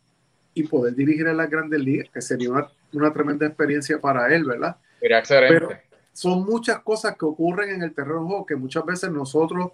y 0.54 0.64
poder 0.64 0.96
dirigir 0.96 1.28
en 1.28 1.38
las 1.38 1.50
grandes 1.50 1.80
ligas, 1.80 2.10
que 2.14 2.22
sería 2.22 2.50
una, 2.94 3.14
tremenda 3.14 3.46
experiencia 3.46 4.00
para 4.00 4.34
él, 4.34 4.46
¿verdad? 4.46 4.78
Sería 5.00 5.20
excelente. 5.20 5.60
Pero 5.60 5.90
son 6.14 6.44
muchas 6.44 6.80
cosas 6.80 7.16
que 7.18 7.26
ocurren 7.26 7.70
en 7.70 7.84
el 7.84 7.94
terreno 7.94 8.22
de 8.22 8.26
juego 8.26 8.46
que 8.46 8.56
muchas 8.56 8.86
veces 8.86 9.12
nosotros 9.12 9.72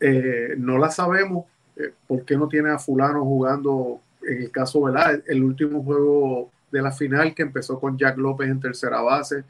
eh, 0.00 0.54
no 0.58 0.78
las 0.78 0.96
sabemos. 0.96 1.44
Eh, 1.76 1.92
¿Por 2.06 2.24
qué 2.24 2.36
no 2.36 2.48
tiene 2.48 2.70
a 2.70 2.78
fulano 2.78 3.24
jugando 3.24 4.00
en 4.26 4.42
el 4.42 4.50
caso, 4.50 4.82
¿verdad? 4.82 5.22
El 5.26 5.44
último 5.44 5.82
juego 5.82 6.50
de 6.70 6.82
la 6.82 6.92
final 6.92 7.34
que 7.34 7.42
empezó 7.42 7.78
con 7.78 7.96
Jack 7.96 8.16
López 8.16 8.48
en 8.48 8.60
tercera 8.60 9.00
base, 9.00 9.44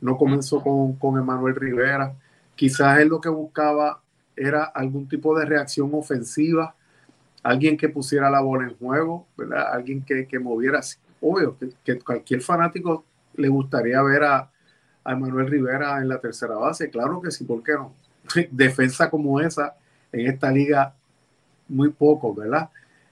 no 0.00 0.16
comenzó 0.16 0.62
con, 0.62 0.94
con 0.96 1.18
Emanuel 1.18 1.54
Rivera. 1.54 2.14
Quizás 2.54 3.00
él 3.00 3.08
lo 3.08 3.20
que 3.20 3.28
buscaba 3.28 4.00
era 4.36 4.64
algún 4.64 5.08
tipo 5.08 5.38
de 5.38 5.44
reacción 5.44 5.90
ofensiva, 5.94 6.74
alguien 7.42 7.76
que 7.76 7.88
pusiera 7.88 8.30
la 8.30 8.40
bola 8.40 8.68
en 8.68 8.76
juego, 8.76 9.26
¿verdad? 9.36 9.72
Alguien 9.72 10.02
que, 10.02 10.26
que 10.26 10.38
moviera, 10.38 10.80
obvio, 11.20 11.56
que, 11.58 11.70
que, 11.84 11.98
cualquier 11.98 12.40
fanático 12.40 13.04
le 13.34 13.48
gustaría 13.48 14.02
ver 14.02 14.24
a, 14.24 14.50
a 15.04 15.12
Emanuel 15.12 15.48
Rivera 15.48 15.98
en 15.98 16.08
la 16.08 16.20
tercera 16.20 16.54
base, 16.54 16.90
claro 16.90 17.20
que 17.20 17.30
sí, 17.30 17.44
¿por 17.44 17.62
qué 17.62 17.72
no? 17.72 17.94
Defensa 18.50 19.10
como 19.10 19.40
esa 19.40 19.76
en 20.12 20.26
esta 20.26 20.50
liga, 20.50 20.94
muy 21.68 21.90
poco, 21.90 22.34
¿verdad? 22.34 22.68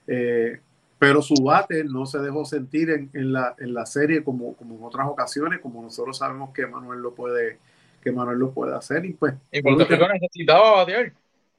Eh, 0.07 0.59
pero 0.99 1.21
su 1.21 1.33
bate 1.43 1.83
no 1.83 2.05
se 2.05 2.19
dejó 2.19 2.45
sentir 2.45 2.91
en, 2.91 3.09
en, 3.13 3.33
la, 3.33 3.55
en 3.57 3.73
la 3.73 3.87
serie 3.87 4.23
como, 4.23 4.55
como 4.55 4.77
en 4.77 4.83
otras 4.83 5.07
ocasiones, 5.07 5.59
como 5.59 5.81
nosotros 5.81 6.17
sabemos 6.17 6.51
que 6.53 6.67
Manuel 6.67 6.99
lo 6.99 7.15
puede, 7.15 7.57
que 8.03 8.11
Manuel 8.11 8.37
lo 8.37 8.51
puede 8.51 8.75
hacer. 8.75 9.03
Y 9.05 9.13
pues. 9.13 9.33
Y 9.51 9.63
Puerto 9.63 9.85
Rico 9.85 10.07
necesitaba 10.07 10.73
batear. 10.73 11.11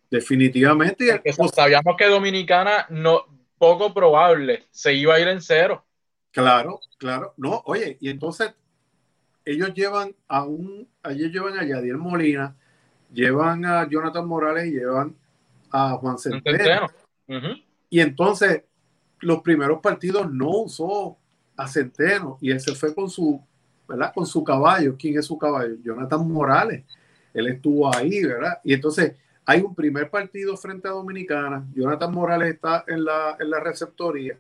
Definitivamente. 0.09 1.21
Porque 1.37 1.52
sabíamos 1.52 1.97
que 1.97 2.07
Dominicana 2.07 2.87
no, 2.90 3.23
poco 3.59 3.92
probable, 3.92 4.64
se 4.71 4.95
iba 4.95 5.14
a 5.14 5.21
ir 5.21 5.26
en 5.26 5.40
cero. 5.40 5.85
Claro, 6.32 6.80
claro. 6.98 7.34
No, 7.36 7.62
oye, 7.66 7.98
y 8.00 8.08
entonces 8.08 8.52
ellos 9.44 9.72
llevan 9.74 10.14
a 10.28 10.44
un, 10.44 10.88
ellos 11.04 11.30
llevan 11.30 11.58
a 11.58 11.64
Yadier 11.64 11.96
Molina, 11.96 12.56
llevan 13.12 13.64
a 13.64 13.88
Jonathan 13.88 14.26
Morales 14.26 14.66
y 14.66 14.72
llevan 14.72 15.14
a 15.70 15.90
Juan 15.90 16.18
Centeno. 16.18 16.86
Uh 17.28 17.32
-huh. 17.34 17.64
Y 17.90 18.00
entonces 18.00 18.64
los 19.20 19.42
primeros 19.42 19.80
partidos 19.80 20.32
no 20.32 20.48
usó 20.48 21.18
a 21.56 21.68
Centeno 21.68 22.38
y 22.40 22.50
él 22.50 22.60
se 22.60 22.74
fue 22.74 22.94
con 22.94 23.10
su, 23.10 23.40
¿verdad? 23.86 24.12
Con 24.14 24.26
su 24.26 24.42
caballo. 24.42 24.96
¿Quién 24.98 25.18
es 25.18 25.26
su 25.26 25.36
caballo? 25.38 25.76
Jonathan 25.82 26.26
Morales. 26.30 26.84
Él 27.34 27.46
estuvo 27.48 27.94
ahí, 27.94 28.24
¿verdad? 28.24 28.58
Y 28.64 28.72
entonces 28.72 29.16
hay 29.44 29.60
un 29.60 29.74
primer 29.74 30.08
partido 30.08 30.56
frente 30.56 30.88
a 30.88 30.92
Dominicana. 30.92 31.66
Jonathan 31.74 32.12
Morales 32.12 32.54
está 32.54 32.84
en 32.86 33.04
la, 33.04 33.36
en 33.38 33.50
la 33.50 33.60
receptoría. 33.60 34.38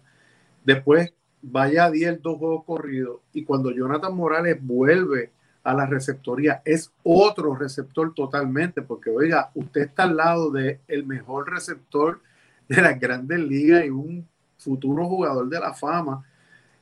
Después 0.64 1.12
vaya 1.42 1.86
a 1.86 1.90
10 1.90 2.22
dos 2.22 2.38
juegos 2.38 2.64
corridos 2.64 3.20
y 3.32 3.44
cuando 3.44 3.70
Jonathan 3.72 4.14
Morales 4.14 4.58
vuelve 4.60 5.30
a 5.64 5.74
la 5.74 5.86
receptoría 5.86 6.62
es 6.64 6.92
otro 7.02 7.54
receptor 7.54 8.14
totalmente, 8.14 8.82
porque 8.82 9.10
oiga, 9.10 9.50
usted 9.54 9.82
está 9.82 10.04
al 10.04 10.16
lado 10.16 10.50
del 10.50 10.78
el 10.88 11.06
mejor 11.06 11.50
receptor 11.50 12.20
de 12.68 12.80
las 12.80 12.98
grandes 12.98 13.40
ligas 13.40 13.84
y 13.84 13.90
un 13.90 14.26
futuro 14.58 15.06
jugador 15.06 15.48
de 15.48 15.60
la 15.60 15.74
fama, 15.74 16.24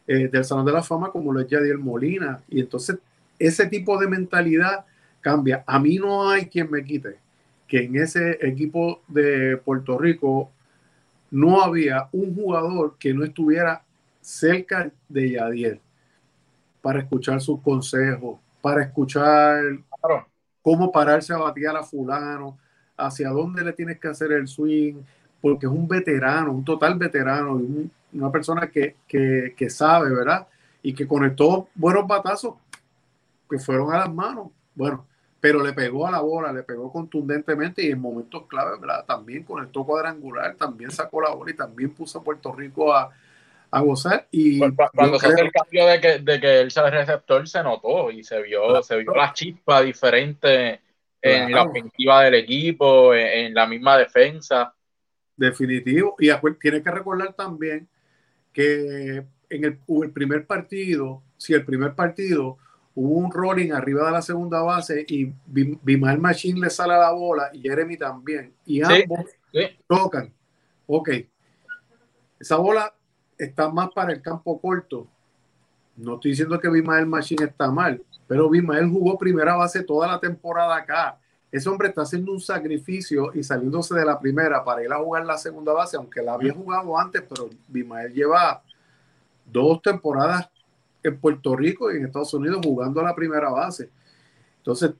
eh, 0.07 0.29
del 0.29 0.45
Salón 0.45 0.67
de 0.67 0.73
la 0.73 0.83
Fama 0.83 1.11
como 1.11 1.33
lo 1.33 1.41
es 1.41 1.49
Yadiel 1.49 1.79
Molina. 1.79 2.41
Y 2.49 2.61
entonces 2.61 2.99
ese 3.39 3.67
tipo 3.67 3.99
de 3.99 4.09
mentalidad 4.09 4.85
cambia. 5.21 5.65
A 5.67 5.79
mí 5.79 5.97
no 5.97 6.29
hay 6.29 6.47
quien 6.47 6.71
me 6.71 6.85
quite 6.85 7.19
que 7.67 7.85
en 7.85 7.97
ese 7.97 8.39
equipo 8.47 9.03
de 9.07 9.57
Puerto 9.57 9.97
Rico 9.97 10.51
no 11.31 11.63
había 11.63 12.09
un 12.13 12.35
jugador 12.35 12.97
que 12.99 13.15
no 13.15 13.25
estuviera 13.25 13.85
cerca 14.31 14.91
de 15.09 15.33
Yadiel 15.33 15.81
para 16.81 17.01
escuchar 17.01 17.41
sus 17.41 17.61
consejos, 17.61 18.39
para 18.63 18.83
escuchar 18.83 19.61
cómo 20.63 20.93
pararse 20.93 21.33
a 21.33 21.39
batear 21.39 21.77
a 21.77 21.83
fulano, 21.83 22.57
hacia 22.97 23.31
dónde 23.31 23.65
le 23.65 23.73
tienes 23.73 23.99
que 23.99 24.09
hacer 24.09 24.33
el 24.33 24.47
swing, 24.47 25.03
porque 25.41 25.67
es 25.67 25.73
un 25.73 25.89
veterano, 25.89 26.53
un 26.53 26.65
total 26.65 26.97
veterano, 26.97 27.61
una 28.13 28.31
persona 28.31 28.71
que, 28.71 28.97
que, 29.07 29.71
sabe, 29.71 30.11
¿verdad? 30.15 30.47
Y 30.83 30.95
que 30.95 31.09
conectó 31.09 31.69
buenos 31.75 32.07
batazos 32.07 32.55
que 33.49 33.59
fueron 33.59 33.93
a 33.93 33.99
las 33.99 34.15
manos. 34.15 34.49
Bueno, 34.75 35.07
pero 35.41 35.63
le 35.63 35.73
pegó 35.73 36.07
a 36.07 36.11
la 36.11 36.21
bola, 36.21 36.53
le 36.53 36.63
pegó 36.63 36.93
contundentemente 36.93 37.83
y 37.83 37.91
en 37.91 38.01
momentos 38.01 38.47
clave, 38.47 38.79
¿verdad? 38.79 39.05
También 39.07 39.43
conectó 39.43 39.85
cuadrangular, 39.85 40.55
también 40.55 40.91
sacó 40.91 41.21
la 41.21 41.31
bola 41.31 41.51
y 41.51 41.57
también 41.57 41.91
puso 41.91 42.19
a 42.19 42.23
Puerto 42.23 42.53
Rico 42.53 42.95
a, 42.95 43.11
a 43.71 43.81
gozar. 43.81 44.27
Y 44.31 44.59
cuando 44.59 45.19
se 45.19 45.29
hace 45.29 45.41
el 45.41 45.53
cambio 45.53 45.87
de 45.87 46.01
que, 46.01 46.19
de 46.19 46.41
que 46.41 46.61
él 46.61 46.71
sea 46.71 46.87
el 46.87 46.93
receptor, 46.93 47.47
se 47.49 47.63
notó 47.63 48.11
y 48.11 48.25
se 48.25 48.43
vio, 48.43 48.83
se 48.83 48.97
vio 48.97 49.15
la 49.15 49.33
chispa 49.33 49.83
diferente 49.83 50.81
en 51.23 51.53
la 51.53 51.65
ofensiva 51.65 52.25
del 52.25 52.35
equipo, 52.35 53.15
en, 53.15 53.55
la 53.55 53.67
misma 53.67 53.99
defensa. 53.99 54.75
Definitivo. 55.37 56.17
Y 56.19 56.31
tiene 56.61 56.83
que 56.83 56.91
recordar 56.91 57.33
también 57.35 57.89
que 58.53 59.25
en 59.49 59.65
el, 59.65 59.79
el 60.03 60.11
primer 60.11 60.47
partido, 60.47 61.23
si 61.37 61.55
el 61.55 61.65
primer 61.65 61.95
partido 61.95 62.59
hubo 62.95 63.15
un 63.15 63.31
rolling 63.31 63.73
arriba 63.73 64.07
de 64.07 64.13
la 64.13 64.23
segunda 64.23 64.61
base 64.63 65.05
y 65.09 65.33
Bimal 65.47 66.19
Machine 66.19 66.61
le 66.61 66.71
sale 66.71 66.95
a 66.95 66.99
la 66.99 67.13
bola 67.13 67.51
y 67.53 67.61
Jeremy 67.61 67.97
también. 67.97 68.53
Y 68.67 68.83
ambos 68.83 69.27
tocan. 69.87 70.33
Ok. 70.87 71.11
Esa 72.39 72.57
bola 72.57 72.93
está 73.45 73.69
más 73.71 73.91
para 73.93 74.13
el 74.13 74.23
campo 74.23 74.61
corto. 74.61 75.07
No 75.97 76.15
estoy 76.15 76.33
diciendo 76.33 76.59
que 76.59 76.69
Bimael 76.69 77.07
Machine 77.07 77.45
está 77.45 77.71
mal, 77.71 78.03
pero 78.27 78.49
Bimael 78.49 78.89
jugó 78.89 79.19
primera 79.19 79.57
base 79.57 79.83
toda 79.83 80.07
la 80.07 80.21
temporada 80.21 80.77
acá. 80.77 81.19
Ese 81.51 81.69
hombre 81.69 81.89
está 81.89 82.03
haciendo 82.03 82.33
un 82.33 82.41
sacrificio 82.41 83.33
y 83.35 83.43
saliéndose 83.43 83.95
de 83.95 84.05
la 84.05 84.19
primera 84.21 84.65
para 84.65 84.85
ir 84.85 84.93
a 84.93 84.99
jugar 84.99 85.27
la 85.27 85.37
segunda 85.37 85.73
base, 85.73 85.97
aunque 85.97 86.23
la 86.23 86.35
había 86.35 86.55
jugado 86.55 86.97
antes, 86.97 87.23
pero 87.29 87.51
Bimael 87.67 88.13
lleva 88.13 88.63
dos 89.45 89.83
temporadas 89.83 90.49
en 91.03 91.19
Puerto 91.19 91.57
Rico 91.57 91.93
y 91.93 91.97
en 91.97 92.07
Estados 92.07 92.33
Unidos 92.35 92.61
jugando 92.65 93.01
a 93.01 93.05
la 93.05 93.15
primera 93.15 93.51
base. 93.51 93.91
Entonces, 94.59 94.93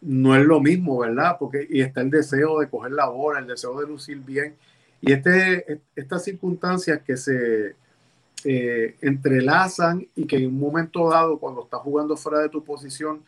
no 0.00 0.36
es 0.36 0.44
lo 0.44 0.60
mismo, 0.60 0.98
¿verdad? 0.98 1.36
Porque 1.38 1.66
y 1.68 1.80
está 1.80 2.02
el 2.02 2.10
deseo 2.10 2.60
de 2.60 2.68
coger 2.68 2.92
la 2.92 3.08
bola, 3.08 3.40
el 3.40 3.46
deseo 3.46 3.80
de 3.80 3.86
lucir 3.86 4.18
bien. 4.18 4.54
Y 5.06 5.12
este, 5.12 5.80
estas 5.94 6.24
circunstancias 6.24 7.00
que 7.04 7.16
se 7.16 7.76
eh, 8.44 8.96
entrelazan 9.02 10.06
y 10.14 10.26
que 10.26 10.36
en 10.36 10.46
un 10.46 10.58
momento 10.58 11.10
dado, 11.10 11.38
cuando 11.38 11.64
estás 11.64 11.80
jugando 11.80 12.16
fuera 12.16 12.40
de 12.40 12.48
tu 12.48 12.64
posición, 12.64 13.22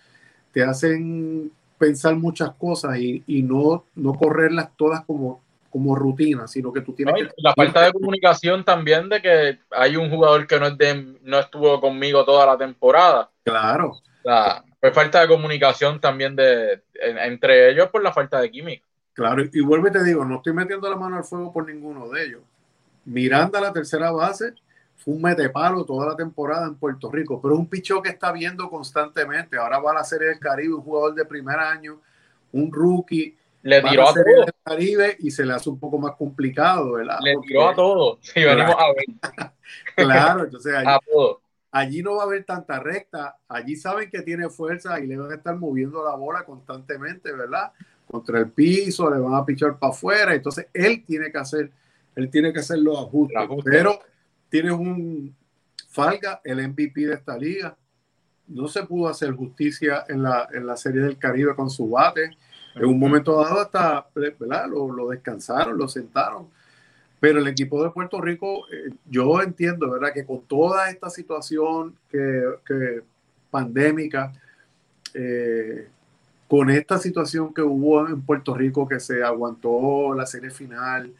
te 0.53 0.63
hacen 0.63 1.53
pensar 1.79 2.17
muchas 2.17 2.51
cosas 2.53 2.99
y, 2.99 3.23
y 3.27 3.43
no, 3.43 3.85
no 3.95 4.15
correrlas 4.15 4.71
todas 4.77 5.05
como, 5.05 5.43
como 5.71 5.95
rutina, 5.95 6.49
sino 6.49 6.73
que 6.73 6.81
tú 6.81 6.95
tienes 6.95 7.15
que... 7.15 7.29
La 7.37 7.53
falta 7.55 7.85
de 7.85 7.93
comunicación 7.93 8.65
también 8.65 9.11
de 9.11 9.21
que 9.21 9.59
hay 9.71 9.97
un 9.97 10.09
jugador 10.09 10.47
que 10.47 10.59
no, 10.59 10.69
es 10.69 10.79
de, 10.79 11.19
no 11.23 11.39
estuvo 11.39 11.79
conmigo 11.81 12.25
toda 12.25 12.47
la 12.47 12.57
temporada. 12.57 13.31
Claro. 13.45 13.93
Sea, 14.23 14.65
pues 14.81 14.95
falta 14.95 15.21
de 15.21 15.29
comunicación 15.29 16.01
también 16.01 16.35
de, 16.35 16.83
entre 16.95 17.71
ellos 17.71 17.91
por 17.91 18.03
la 18.03 18.13
falta 18.13 18.41
de 18.41 18.51
química. 18.51 18.86
Claro, 19.17 19.43
y 19.51 19.61
vuelvo 19.63 19.89
y 19.89 19.93
te 19.93 20.05
digo, 20.05 20.27
no 20.27 20.37
estoy 20.37 20.53
metiendo 20.53 20.91
la 20.91 20.97
mano 20.97 21.17
al 21.17 21.25
fuego 21.25 21.51
por 21.51 21.67
ninguno 21.67 22.07
de 22.11 22.23
ellos. 22.23 22.43
Miranda, 23.07 23.59
la 23.63 23.73
tercera 23.73 24.11
base, 24.11 24.53
fue 24.95 25.15
un 25.15 25.23
metepalo 25.23 25.87
toda 25.87 26.09
la 26.09 26.15
temporada 26.15 26.67
en 26.67 26.75
Puerto 26.75 27.11
Rico, 27.11 27.41
pero 27.41 27.55
es 27.55 27.61
un 27.61 27.67
pichón 27.67 28.03
que 28.03 28.11
está 28.11 28.31
viendo 28.31 28.69
constantemente. 28.69 29.57
Ahora 29.57 29.79
va 29.79 29.93
a 29.93 29.95
la 29.95 30.05
Serie 30.05 30.29
del 30.29 30.39
Caribe, 30.39 30.75
un 30.75 30.83
jugador 30.83 31.15
de 31.15 31.25
primer 31.25 31.59
año, 31.59 31.99
un 32.53 32.71
rookie. 32.71 33.35
Le 33.63 33.81
tiró 33.81 34.07
a, 34.07 34.13
Serie 34.13 34.35
del 34.35 34.55
Caribe 34.63 35.17
y 35.21 35.31
se 35.31 35.47
le 35.47 35.55
hace 35.55 35.71
un 35.71 35.81
poco 35.81 35.97
más 35.97 36.15
complicado, 36.15 36.93
¿verdad? 36.93 37.19
Le 37.23 37.37
tiró 37.39 37.71
a 37.71 37.75
todo. 37.75 38.19
Sí, 38.21 38.45
venimos 38.45 38.77
a 38.79 38.89
ver. 38.93 39.53
claro, 39.97 40.45
entonces 40.45 40.75
allí, 40.75 40.99
allí 41.71 42.03
no 42.03 42.17
va 42.17 42.25
a 42.25 42.27
haber 42.27 42.45
tanta 42.45 42.81
recta. 42.81 43.39
Allí 43.49 43.77
saben 43.77 44.11
que 44.11 44.21
tiene 44.21 44.51
fuerza 44.51 45.01
y 45.01 45.07
le 45.07 45.17
van 45.17 45.33
a 45.33 45.37
estar 45.37 45.57
moviendo 45.57 46.05
la 46.05 46.15
bola 46.15 46.45
constantemente, 46.45 47.33
¿verdad? 47.33 47.73
Contra 48.07 48.39
el 48.39 48.51
piso, 48.51 49.11
le 49.11 49.21
van 49.21 49.35
a 49.35 49.45
pichar 49.45 49.79
para 49.79 49.93
afuera, 49.93 50.35
entonces 50.35 50.67
él 50.73 51.05
tiene 51.05 51.31
que 51.31 51.39
hacer, 51.39 51.71
él 52.15 52.31
tiene 52.31 52.53
que 52.53 52.61
hacer 52.61 52.79
los 52.79 52.99
ajustes, 52.99 53.39
pero 53.65 53.99
tiene 54.49 54.73
un 54.73 55.35
Falga, 55.89 56.41
el 56.45 56.69
MVP 56.69 57.07
de 57.07 57.15
esta 57.15 57.39
liga, 57.39 57.75
no 58.49 58.69
se 58.69 58.83
pudo 58.85 59.09
hacer 59.09 59.33
justicia 59.33 60.05
en 60.09 60.23
la, 60.23 60.47
en 60.53 60.67
la 60.67 60.77
serie 60.77 61.01
del 61.01 61.17
Caribe 61.17 61.55
con 61.55 61.71
su 61.71 61.89
bate, 61.89 62.37
en 62.75 62.85
un 62.85 62.99
momento 62.99 63.41
dado 63.43 63.61
hasta, 63.61 64.07
¿verdad? 64.15 64.69
Lo, 64.69 64.93
lo 64.93 65.09
descansaron, 65.09 65.79
lo 65.79 65.89
sentaron, 65.89 66.49
pero 67.19 67.39
el 67.39 67.49
equipo 67.49 67.83
de 67.83 67.91
Puerto 67.91 68.21
Rico, 68.21 68.67
eh, 68.71 68.91
yo 69.07 69.41
entiendo, 69.41 69.91
¿verdad? 69.91 70.13
Que 70.13 70.27
con 70.27 70.43
toda 70.43 70.91
esta 70.91 71.09
situación 71.09 71.97
que, 72.11 72.45
que 72.67 73.03
pandémica, 73.51 74.33
eh, 75.15 75.89
con 76.49 76.71
esta 76.71 76.99
situación 76.99 77.53
que 77.53 77.63
hubo 77.63 78.07
en 78.07 78.23
Puerto 78.23 78.55
Rico, 78.55 78.87
que 78.89 79.01
se 79.01 79.23
aguantó 79.23 80.15
la 80.15 80.27
serie 80.27 80.51
final, 80.51 81.13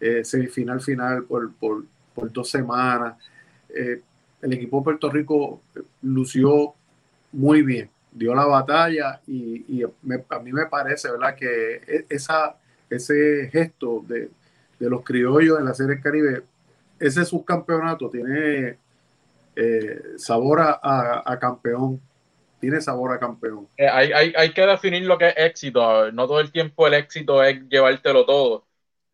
eh, 0.00 0.24
semifinal 0.24 0.80
final 0.80 1.24
por, 1.24 1.52
por, 1.54 1.84
por 2.14 2.32
dos 2.32 2.48
semanas, 2.48 3.16
eh, 3.68 4.00
el 4.40 4.52
equipo 4.52 4.78
de 4.78 4.84
Puerto 4.84 5.10
Rico 5.10 5.60
lució 6.02 6.74
muy 7.32 7.62
bien, 7.62 7.90
dio 8.12 8.34
la 8.34 8.46
batalla 8.46 9.20
y, 9.26 9.82
a 9.82 10.38
mí 10.38 10.52
me 10.52 10.66
parece, 10.66 11.10
¿verdad?, 11.10 11.34
que 11.34 11.80
e, 11.86 12.06
ese 12.88 13.48
gesto 13.50 14.04
de, 14.06 14.30
de 14.78 14.90
los 14.90 15.02
criollos 15.02 15.58
en 15.58 15.64
la 15.64 15.74
Serie 15.74 16.00
Caribe, 16.00 16.44
ese 17.00 17.24
subcampeonato 17.24 18.08
tiene 18.08 18.78
eh, 19.56 20.02
sabor 20.16 20.60
a 20.60 21.38
campeón 21.40 22.00
tiene 22.60 22.80
sabor 22.80 23.12
a 23.12 23.18
campeón. 23.18 23.68
Eh, 23.76 23.88
hay, 23.88 24.12
hay, 24.12 24.32
hay, 24.36 24.52
que 24.52 24.66
definir 24.66 25.04
lo 25.04 25.18
que 25.18 25.28
es 25.28 25.34
éxito. 25.36 26.10
No 26.12 26.26
todo 26.26 26.40
el 26.40 26.52
tiempo 26.52 26.86
el 26.86 26.94
éxito 26.94 27.42
es 27.42 27.60
llevártelo 27.68 28.24
todo. 28.24 28.66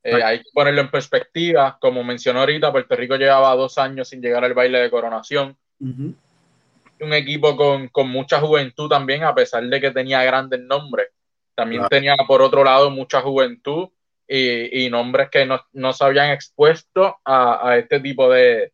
Eh, 0.03 0.23
hay 0.23 0.39
que 0.39 0.51
ponerlo 0.53 0.83
en 0.83 0.91
perspectiva. 0.91 1.79
Como 1.81 2.05
mencionó 2.05 2.41
ahorita, 2.41 2.73
Puerto 2.73 2.95
Rico 2.95 3.17
llevaba 3.17 3.55
dos 3.57 3.79
años 3.79 4.09
sin 4.09 4.21
llegar 4.21 4.45
al 4.45 4.55
baile 4.55 4.79
de 4.79 4.91
coronación. 4.91 5.57
Un 5.81 7.13
equipo 7.13 7.57
con, 7.57 7.89
con, 7.89 8.09
mucha 8.09 8.41
juventud 8.41 8.89
también, 8.89 9.25
a 9.25 9.35
pesar 9.35 9.65
de 9.65 9.81
que 9.81 9.91
tenía 9.91 10.23
grandes 10.23 10.61
nombres. 10.61 11.09
También 11.55 11.87
tenía, 11.89 12.15
por 12.27 12.43
otro 12.43 12.65
lado, 12.65 12.91
mucha 12.91 13.21
juventud 13.21 13.89
y, 14.27 14.85
y 14.85 14.91
nombres 14.91 15.29
que 15.31 15.47
no, 15.47 15.61
no, 15.73 15.93
se 15.93 16.05
habían 16.05 16.31
expuesto 16.31 17.19
a, 17.25 17.69
a 17.69 17.79
este 17.79 18.01
tipo 18.01 18.31
de, 18.31 18.73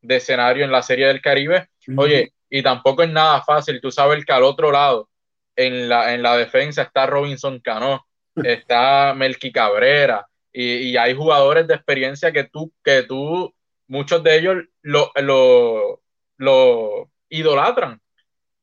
de, 0.00 0.16
escenario 0.16 0.64
en 0.64 0.72
la 0.72 0.82
Serie 0.82 1.06
del 1.06 1.20
Caribe. 1.20 1.68
Oye, 1.96 2.32
y 2.54 2.62
tampoco 2.62 3.02
es 3.02 3.08
nada 3.08 3.42
fácil. 3.42 3.80
Tú 3.80 3.90
sabes 3.90 4.26
que 4.26 4.32
al 4.32 4.42
otro 4.42 4.70
lado, 4.70 5.08
en 5.56 5.88
la, 5.88 6.12
en 6.12 6.22
la 6.22 6.36
defensa, 6.36 6.82
está 6.82 7.06
Robinson 7.06 7.60
Cano, 7.60 8.06
está 8.36 9.14
Melqui 9.16 9.50
Cabrera, 9.50 10.28
y, 10.52 10.94
hay 10.98 11.14
jugadores 11.14 11.66
de 11.66 11.74
experiencia 11.74 12.30
que 12.30 12.44
tú, 12.44 12.70
que 12.84 13.04
tú 13.04 13.54
muchos 13.88 14.22
de 14.22 14.36
ellos 14.36 14.56
lo, 14.82 15.10
lo, 15.16 16.02
lo 16.36 17.10
idolatran. 17.30 17.98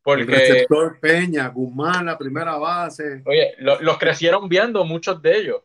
Porque, 0.03 0.21
el 0.21 0.27
receptor 0.27 0.99
Peña, 0.99 1.47
Guzmán, 1.47 2.05
la 2.05 2.15
primera 2.15 2.57
base. 2.57 3.23
Oye, 3.25 3.55
los 3.57 3.97
crecieron 3.97 4.47
viendo 4.47 4.85
muchos 4.85 5.19
de 5.19 5.35
ellos. 5.35 5.61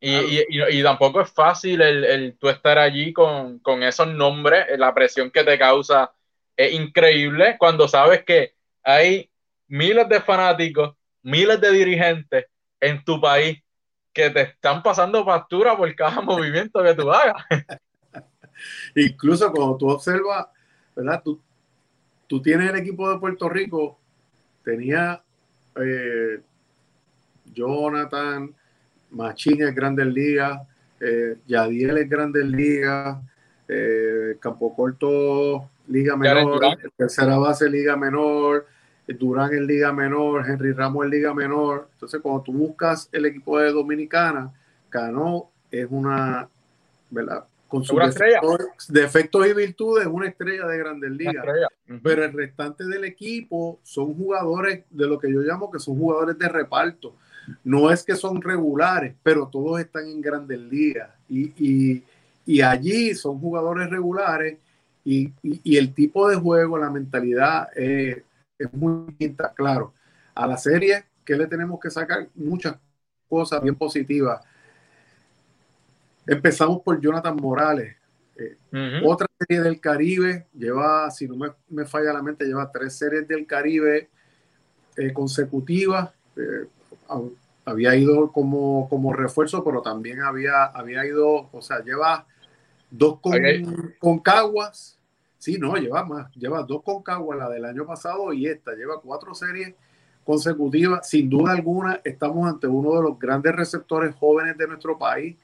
Y, 0.00 0.40
y, 0.48 0.82
tampoco 0.82 1.20
es 1.20 1.30
fácil 1.30 1.82
el, 1.82 2.04
el 2.04 2.38
tú 2.38 2.48
estar 2.48 2.78
allí 2.78 3.12
con, 3.12 3.58
con, 3.58 3.82
esos 3.82 4.08
nombres, 4.08 4.66
la 4.78 4.94
presión 4.94 5.30
que 5.30 5.44
te 5.44 5.58
causa 5.58 6.10
es 6.56 6.72
increíble 6.72 7.56
cuando 7.58 7.86
sabes 7.88 8.24
que 8.24 8.54
hay 8.82 9.30
miles 9.68 10.08
de 10.08 10.20
fanáticos, 10.20 10.94
miles 11.22 11.60
de 11.60 11.72
dirigentes 11.72 12.46
en 12.80 13.04
tu 13.04 13.20
país 13.20 13.62
que 14.12 14.30
te 14.30 14.42
están 14.42 14.82
pasando 14.82 15.24
factura 15.24 15.76
por 15.76 15.94
cada 15.94 16.20
movimiento 16.22 16.82
que 16.82 16.94
tú 16.94 17.10
hagas. 17.10 17.44
Incluso 18.94 19.52
cuando 19.52 19.76
tú 19.76 19.88
observas 19.90 20.46
¿verdad? 20.96 21.22
Tú, 21.22 21.40
tú 22.26 22.40
tienes 22.40 22.70
el 22.70 22.76
equipo 22.76 23.10
de 23.10 23.18
Puerto 23.18 23.48
Rico, 23.50 23.98
tenía 24.64 25.22
eh, 25.76 26.40
Jonathan, 27.52 28.54
Machín 29.10 29.62
es 29.62 29.74
Grandes 29.74 30.06
Ligas, 30.06 30.66
eh, 31.00 31.36
Yadiel 31.46 31.98
es 31.98 32.08
Grandes 32.08 32.46
Ligas, 32.46 33.18
eh, 33.68 34.38
Campo 34.40 34.74
Corto 34.74 35.68
Liga 35.88 36.16
Menor, 36.16 36.60
tercera 36.96 37.38
base 37.38 37.68
Liga 37.70 37.96
Menor, 37.96 38.66
Durán 39.06 39.52
en 39.54 39.66
Liga 39.66 39.92
Menor, 39.92 40.48
Henry 40.48 40.72
Ramos 40.72 41.04
en 41.04 41.10
Liga 41.10 41.32
Menor. 41.32 41.88
Entonces, 41.92 42.20
cuando 42.20 42.42
tú 42.42 42.52
buscas 42.52 43.08
el 43.12 43.26
equipo 43.26 43.58
de 43.58 43.72
Dominicana, 43.72 44.52
Cano 44.88 45.50
es 45.70 45.86
una, 45.90 46.48
¿verdad? 47.10 47.44
Con 47.68 47.84
sus 47.84 47.98
defectos, 48.88 49.46
y 49.46 49.52
virtudes, 49.52 50.06
una 50.06 50.28
estrella 50.28 50.66
de 50.66 50.78
grandes 50.78 51.10
ligas. 51.10 51.44
Pero 52.02 52.24
el 52.24 52.32
restante 52.32 52.84
del 52.84 53.04
equipo 53.04 53.80
son 53.82 54.14
jugadores 54.14 54.84
de 54.90 55.06
lo 55.06 55.18
que 55.18 55.32
yo 55.32 55.40
llamo 55.40 55.70
que 55.70 55.78
son 55.78 55.98
jugadores 55.98 56.38
de 56.38 56.48
reparto. 56.48 57.14
No 57.64 57.90
es 57.90 58.02
que 58.04 58.14
son 58.16 58.40
regulares, 58.40 59.14
pero 59.22 59.48
todos 59.48 59.80
están 59.80 60.06
en 60.06 60.20
grandes 60.20 60.58
ligas. 60.60 61.10
Y, 61.28 62.02
allí 62.62 63.14
son 63.14 63.40
jugadores 63.40 63.90
regulares 63.90 64.58
y, 65.06 65.76
el 65.76 65.94
tipo 65.94 66.28
de 66.28 66.36
juego, 66.36 66.78
la 66.78 66.90
mentalidad 66.90 67.68
es 67.76 68.22
muy 68.72 69.06
distinta. 69.06 69.52
Claro, 69.54 69.94
a 70.34 70.46
la 70.46 70.56
serie, 70.56 71.04
que 71.24 71.36
le 71.36 71.46
tenemos 71.46 71.78
que 71.80 71.90
sacar? 71.90 72.28
Muchas 72.34 72.76
cosas 73.28 73.62
bien 73.62 73.74
positivas 73.74 74.40
Empezamos 76.26 76.82
por 76.82 77.00
Jonathan 77.00 77.36
Morales. 77.36 77.96
Eh, 78.36 78.56
otra 79.04 79.26
serie 79.38 79.62
del 79.62 79.80
Caribe, 79.80 80.46
lleva, 80.52 81.10
si 81.10 81.28
no 81.28 81.36
me, 81.68 81.86
falla 81.86 82.12
la 82.12 82.20
mente, 82.22 82.44
lleva 82.44 82.70
tres 82.70 82.94
series 82.94 83.26
del 83.28 83.46
Caribe 83.46 84.10
eh, 84.96 85.12
consecutivas. 85.12 86.10
Eh, 86.36 86.66
había 87.64 87.94
ido 87.94 88.32
como, 88.32 88.88
como 88.88 89.12
refuerzo, 89.12 89.62
pero 89.64 89.82
también 89.82 90.20
había, 90.20 90.64
había 90.64 91.06
ido, 91.06 91.48
o 91.52 91.62
sea, 91.62 91.82
lleva 91.82 92.26
dos 92.90 93.20
con, 93.20 93.34
con 93.98 94.18
Caguas. 94.18 94.98
Sí, 95.38 95.58
no, 95.58 95.76
lleva 95.76 96.04
más. 96.04 96.32
Lleva 96.34 96.62
dos 96.62 96.82
con 96.82 97.02
Caguas, 97.02 97.38
la 97.38 97.48
del 97.48 97.64
año 97.64 97.86
pasado 97.86 98.32
y 98.32 98.46
esta. 98.46 98.74
Lleva 98.74 99.00
cuatro 99.00 99.34
series 99.34 99.74
consecutivas. 100.24 101.08
Sin 101.08 101.30
duda 101.30 101.52
alguna, 101.52 102.00
estamos 102.04 102.48
ante 102.48 102.66
uno 102.66 102.96
de 102.96 103.02
los 103.02 103.18
grandes 103.18 103.54
receptores 103.54 104.14
jóvenes 104.14 104.56
de 104.58 104.66
nuestro 104.66 104.98
país. 104.98 105.36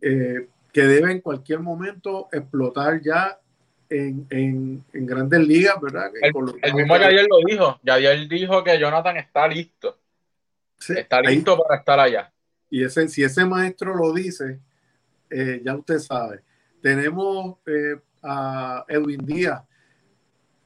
Eh, 0.00 0.48
que 0.72 0.82
debe 0.82 1.12
en 1.12 1.20
cualquier 1.20 1.60
momento 1.60 2.28
explotar 2.32 3.00
ya 3.02 3.38
en, 3.88 4.26
en, 4.30 4.84
en 4.92 5.06
grandes 5.06 5.46
ligas, 5.46 5.80
¿verdad? 5.80 6.10
El, 6.20 6.74
mismo 6.74 6.96
Yadier 6.96 7.26
lo 7.28 7.38
dijo. 7.46 7.80
Yadier 7.82 8.26
dijo 8.28 8.64
que 8.64 8.78
Jonathan 8.78 9.16
está 9.18 9.46
listo. 9.46 9.98
está 10.88 11.20
listo 11.20 11.58
para 11.58 11.78
estar 11.78 12.00
allá. 12.00 12.32
Y 12.70 12.84
ese, 12.84 13.06
si 13.08 13.22
ese 13.22 13.44
maestro 13.44 13.94
lo 13.94 14.12
dice, 14.14 14.58
eh, 15.28 15.60
ya 15.62 15.76
usted 15.76 15.98
sabe. 15.98 16.40
Tenemos 16.82 17.56
eh, 17.66 17.96
a 18.22 18.84
Edwin 18.88 19.24
Díaz. 19.24 19.62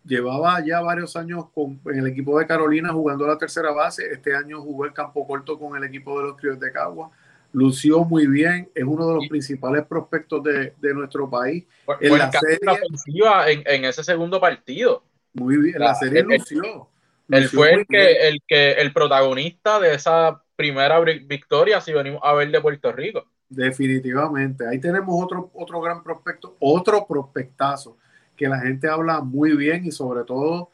Llevaba 0.04 0.64
ya 0.64 0.80
varios 0.80 1.14
años 1.16 1.50
con, 1.52 1.80
en 1.86 1.98
el 1.98 2.06
equipo 2.08 2.38
de 2.38 2.46
Carolina 2.46 2.92
jugando 2.92 3.26
la 3.26 3.38
tercera 3.38 3.72
base. 3.72 4.10
Este 4.10 4.34
año 4.34 4.60
jugó 4.62 4.84
el 4.84 4.92
campo 4.92 5.26
corto 5.26 5.58
con 5.58 5.76
el 5.76 5.84
equipo 5.84 6.18
de 6.18 6.26
los 6.26 6.36
Criollos 6.36 6.60
de 6.60 6.72
Cagua 6.72 7.10
lució 7.56 8.04
muy 8.04 8.26
bien, 8.26 8.68
es 8.74 8.84
uno 8.84 9.08
de 9.08 9.14
los 9.14 9.28
principales 9.28 9.86
prospectos 9.86 10.42
de, 10.42 10.74
nuestro 10.94 11.30
país. 11.30 11.64
en 12.00 12.18
la 12.18 12.30
serie, 12.30 12.58
ofensiva 12.68 13.50
en, 13.50 13.84
ese 13.86 14.04
segundo 14.04 14.38
partido. 14.38 15.02
Muy 15.32 15.56
bien, 15.56 15.78
la, 15.78 15.94
serie 15.94 16.22
lució. 16.22 16.90
Él 17.30 17.48
fue 17.48 17.72
el 17.72 17.86
que, 17.86 18.28
el 18.28 18.42
que 18.46 18.72
el 18.72 18.92
protagonista 18.92 19.80
de 19.80 19.94
esa 19.94 20.42
primera 20.54 21.00
victoria 21.00 21.80
si 21.80 21.94
venimos 21.94 22.20
a 22.22 22.34
ver 22.34 22.50
de 22.50 22.60
Puerto 22.60 22.92
Rico. 22.92 23.26
Definitivamente. 23.48 24.66
Ahí 24.66 24.80
tenemos 24.80 25.22
otro, 25.22 25.50
otro 25.54 25.80
gran 25.80 26.02
prospecto, 26.02 26.56
otro 26.58 27.06
prospectazo 27.06 27.96
que 28.36 28.48
la 28.48 28.60
gente 28.60 28.88
habla 28.88 29.20
muy 29.20 29.56
bien 29.56 29.86
y 29.86 29.92
sobre 29.92 30.24
todo 30.24 30.70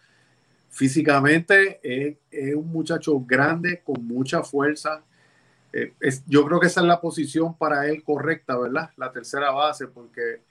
físicamente 0.71 1.81
es, 1.83 2.17
es 2.31 2.55
un 2.55 2.69
muchacho 2.69 3.21
grande 3.21 3.83
con 3.85 4.07
mucha 4.07 4.43
fuerza 4.43 5.03
eh, 5.73 5.93
yo 6.27 6.45
creo 6.45 6.61
que 6.61 6.67
esa 6.67 6.81
es 6.81 6.87
la 6.87 7.01
posición 7.01 7.55
para 7.55 7.87
él 7.87 8.03
correcta, 8.05 8.57
¿verdad? 8.59 8.91
La 8.97 9.11
tercera 9.11 9.51
base, 9.51 9.87
porque 9.87 10.43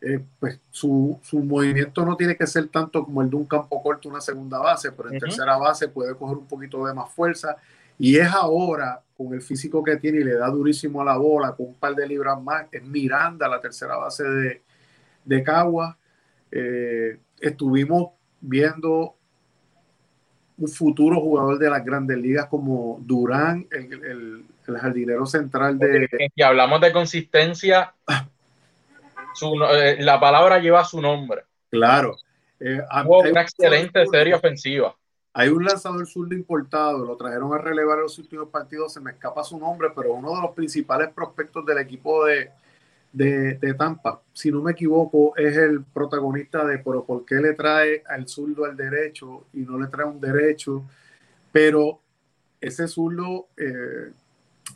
eh, 0.00 0.20
pues 0.40 0.58
su, 0.70 1.18
movimiento 1.32 2.04
no 2.04 2.16
tiene 2.16 2.36
que 2.36 2.46
ser 2.46 2.66
tanto 2.68 3.04
como 3.04 3.22
el 3.22 3.30
de 3.30 3.36
un 3.36 3.46
campo 3.46 3.80
corto, 3.82 4.08
una 4.08 4.20
segunda 4.20 4.58
base, 4.58 4.90
pero 4.90 5.12
en 5.12 5.20
tercera 5.20 5.56
base 5.56 5.88
puede 5.88 6.16
coger 6.16 6.38
un 6.38 6.46
poquito 6.46 6.84
de 6.84 6.94
más 6.94 7.10
fuerza. 7.12 7.56
Y 7.98 8.16
es 8.16 8.28
ahora, 8.28 9.00
con 9.22 9.34
el 9.34 9.42
físico 9.42 9.82
que 9.82 9.96
tiene 9.96 10.18
y 10.18 10.24
le 10.24 10.34
da 10.34 10.48
durísimo 10.48 11.02
a 11.02 11.04
la 11.04 11.16
bola, 11.16 11.52
con 11.52 11.66
un 11.66 11.74
par 11.74 11.94
de 11.94 12.06
libras 12.06 12.40
más, 12.42 12.66
es 12.72 12.82
Miranda, 12.82 13.48
la 13.48 13.60
tercera 13.60 13.96
base 13.96 14.24
de, 14.24 14.62
de 15.24 15.42
Cagua. 15.42 15.96
Eh, 16.50 17.18
estuvimos 17.40 18.10
viendo 18.40 19.14
un 20.58 20.68
futuro 20.68 21.20
jugador 21.20 21.58
de 21.58 21.70
las 21.70 21.84
grandes 21.84 22.18
ligas 22.18 22.46
como 22.46 22.98
Durán, 23.02 23.66
el, 23.70 24.44
jardinero 24.64 25.26
central 25.26 25.78
de... 25.78 26.08
Si 26.34 26.42
hablamos 26.42 26.80
de 26.80 26.92
consistencia, 26.92 27.92
eh, 28.08 29.96
la 30.00 30.18
palabra 30.20 30.58
lleva 30.60 30.84
su 30.84 31.00
nombre. 31.00 31.42
Claro. 31.70 32.16
Eh, 32.60 32.80
una 33.04 33.42
excelente 33.42 34.06
serie 34.06 34.34
ofensiva. 34.34 34.94
Hay 35.34 35.48
un 35.48 35.64
lanzador 35.64 36.06
zurdo 36.06 36.34
importado, 36.34 37.04
lo 37.04 37.16
trajeron 37.16 37.54
a 37.54 37.58
relevar 37.58 37.98
en 37.98 38.04
los 38.04 38.18
últimos 38.18 38.48
partidos, 38.48 38.92
se 38.92 39.00
me 39.00 39.12
escapa 39.12 39.42
su 39.42 39.58
nombre, 39.58 39.88
pero 39.94 40.12
uno 40.12 40.34
de 40.34 40.42
los 40.42 40.50
principales 40.50 41.08
prospectos 41.08 41.64
del 41.64 41.78
equipo 41.78 42.26
de, 42.26 42.50
de, 43.12 43.74
Tampa, 43.74 44.20
si 44.32 44.50
no 44.50 44.60
me 44.60 44.72
equivoco, 44.72 45.36
es 45.36 45.56
el 45.56 45.84
protagonista 45.84 46.64
de 46.64 46.78
pero 46.78 47.04
por 47.04 47.24
qué 47.24 47.36
le 47.36 47.54
trae 47.54 48.02
al 48.08 48.28
zurdo 48.28 48.64
al 48.64 48.76
derecho 48.76 49.46
y 49.52 49.60
no 49.60 49.78
le 49.78 49.86
trae 49.86 50.06
un 50.06 50.20
derecho, 50.20 50.84
pero 51.50 52.00
ese 52.60 52.86
zurdo 52.86 53.48
eh, 53.56 54.12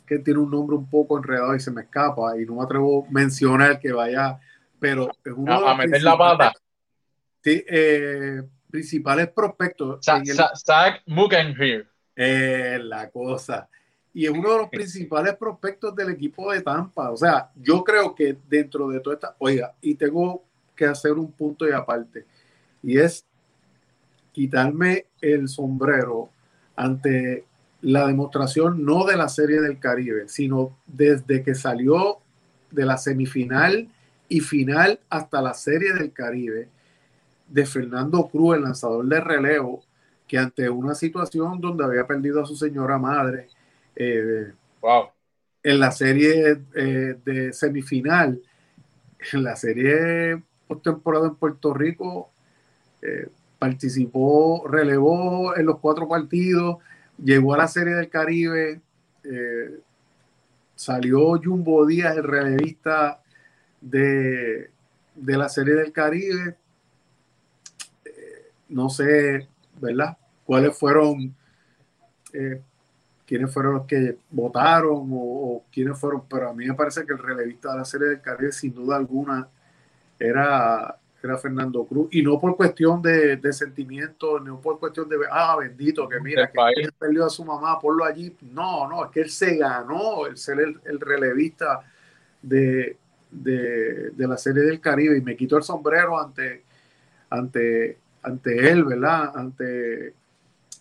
que 0.05 0.19
tiene 0.19 0.39
un 0.39 0.51
nombre 0.51 0.75
un 0.75 0.89
poco 0.89 1.17
enredado 1.17 1.55
y 1.55 1.59
se 1.59 1.71
me 1.71 1.81
escapa 1.81 2.39
y 2.39 2.45
no 2.45 2.55
me 2.55 2.63
atrevo 2.63 3.05
a 3.05 3.11
mencionar 3.11 3.79
que 3.79 3.91
vaya, 3.91 4.39
pero 4.79 5.09
es 5.23 5.33
uno 5.35 5.67
a, 5.67 5.75
meter 5.75 6.01
la 6.01 6.17
pata. 6.17 6.53
Sí, 7.43 7.63
eh, 7.67 8.41
principales 8.69 9.29
prospectos. 9.29 9.99
Zach 10.03 11.01
Mugenhier. 11.05 11.87
Eh, 12.15 12.79
la 12.81 13.09
cosa 13.09 13.69
y 14.17 14.25
es 14.25 14.31
uno 14.31 14.51
de 14.51 14.57
los 14.57 14.69
principales 14.69 15.35
prospectos 15.35 15.95
del 15.95 16.09
equipo 16.09 16.51
de 16.51 16.63
Tampa. 16.63 17.11
O 17.11 17.17
sea, 17.17 17.51
yo 17.55 17.83
creo 17.83 18.15
que 18.15 18.35
dentro 18.49 18.87
de 18.87 18.99
toda 18.99 19.15
esta, 19.15 19.35
oiga, 19.37 19.75
y 19.79 19.93
tengo 19.93 20.43
que 20.75 20.85
hacer 20.85 21.11
un 21.11 21.31
punto 21.31 21.69
y 21.69 21.71
aparte, 21.71 22.25
y 22.81 22.97
es 22.97 23.23
quitarme 24.31 25.05
el 25.21 25.47
sombrero 25.47 26.31
ante 26.75 27.45
la 27.81 28.07
demostración 28.07 28.83
no 28.83 29.05
de 29.05 29.17
la 29.17 29.29
Serie 29.29 29.61
del 29.61 29.77
Caribe, 29.77 30.27
sino 30.27 30.75
desde 30.87 31.43
que 31.43 31.53
salió 31.53 32.17
de 32.71 32.85
la 32.85 32.97
semifinal 32.97 33.87
y 34.29 34.39
final 34.39 34.99
hasta 35.09 35.43
la 35.43 35.53
Serie 35.53 35.93
del 35.93 36.11
Caribe 36.11 36.69
de 37.47 37.65
Fernando 37.65 38.27
Cruz, 38.27 38.55
el 38.55 38.63
lanzador 38.63 39.05
de 39.05 39.19
relevo, 39.19 39.83
que 40.27 40.37
ante 40.37 40.69
una 40.69 40.93
situación 40.93 41.61
donde 41.61 41.85
había 41.85 42.05
perdido 42.05 42.41
a 42.41 42.45
su 42.45 42.55
señora 42.55 42.97
madre, 42.97 43.47
eh, 43.95 44.51
wow. 44.81 45.07
En 45.63 45.79
la 45.79 45.91
serie 45.91 46.61
eh, 46.75 47.15
de 47.25 47.53
semifinal, 47.53 48.41
en 49.33 49.43
la 49.43 49.55
serie 49.55 50.41
postemporada 50.67 51.27
en 51.27 51.35
Puerto 51.35 51.73
Rico, 51.73 52.29
eh, 53.01 53.29
participó, 53.57 54.67
relevó 54.67 55.55
en 55.55 55.65
los 55.65 55.79
cuatro 55.79 56.07
partidos, 56.07 56.77
llegó 57.17 57.53
a 57.53 57.57
la 57.57 57.67
serie 57.67 57.95
del 57.95 58.09
Caribe, 58.09 58.81
salió 60.75 61.37
Jumbo 61.43 61.85
Díaz, 61.85 62.15
el 62.15 62.23
relevista 62.23 63.21
de, 63.81 64.69
de 65.15 65.37
la 65.37 65.49
serie 65.49 65.73
del 65.73 65.91
Caribe. 65.91 66.55
No 68.69 68.89
sé, 68.89 69.47
¿verdad? 69.79 70.17
¿Cuáles 70.45 70.77
fueron 70.77 71.35
quiénes 73.27 73.53
fueron 73.53 73.73
los 73.73 73.85
que 73.85 74.17
votaron 74.31 75.09
o, 75.11 75.63
quiénes 75.71 75.99
fueron, 75.99 76.23
pero 76.29 76.49
a 76.49 76.53
mí 76.53 76.65
me 76.65 76.73
parece 76.73 77.05
que 77.05 77.11
el 77.11 77.19
relevista 77.19 77.73
de 77.73 77.77
la 77.77 77.85
serie 77.85 78.07
del 78.07 78.21
Caribe 78.21 78.53
sin 78.53 78.73
duda 78.73 78.95
alguna 78.95 79.47
era, 80.17 80.97
era 81.21 81.37
Fernando 81.37 81.83
Cruz 81.85 82.07
y 82.11 82.23
no 82.23 82.39
por 82.39 82.55
cuestión 82.55 83.01
de, 83.01 83.35
de 83.35 83.51
sentimiento, 83.53 84.39
no 84.39 84.61
por 84.61 84.79
cuestión 84.79 85.09
de, 85.09 85.17
ah, 85.29 85.57
bendito, 85.59 86.07
que 86.07 86.21
mira, 86.21 86.49
que 86.49 86.81
él 86.81 86.93
perdió 86.97 87.25
a 87.25 87.29
su 87.29 87.43
mamá, 87.43 87.77
ponlo 87.79 88.05
allí. 88.05 88.33
No, 88.41 88.87
no, 88.87 89.03
es 89.05 89.11
que 89.11 89.21
él 89.21 89.29
se 89.29 89.57
ganó 89.57 90.25
el 90.25 90.37
ser 90.37 90.59
el, 90.59 90.99
relevista 90.99 91.81
de, 92.41 92.97
de, 93.29 94.11
de, 94.11 94.27
la 94.27 94.37
serie 94.37 94.63
del 94.63 94.79
Caribe 94.79 95.17
y 95.17 95.21
me 95.21 95.35
quito 95.35 95.57
el 95.57 95.63
sombrero 95.63 96.17
ante, 96.17 96.63
ante, 97.29 97.97
ante 98.21 98.69
él, 98.71 98.83
¿verdad? 98.83 99.31
Ante 99.35 100.13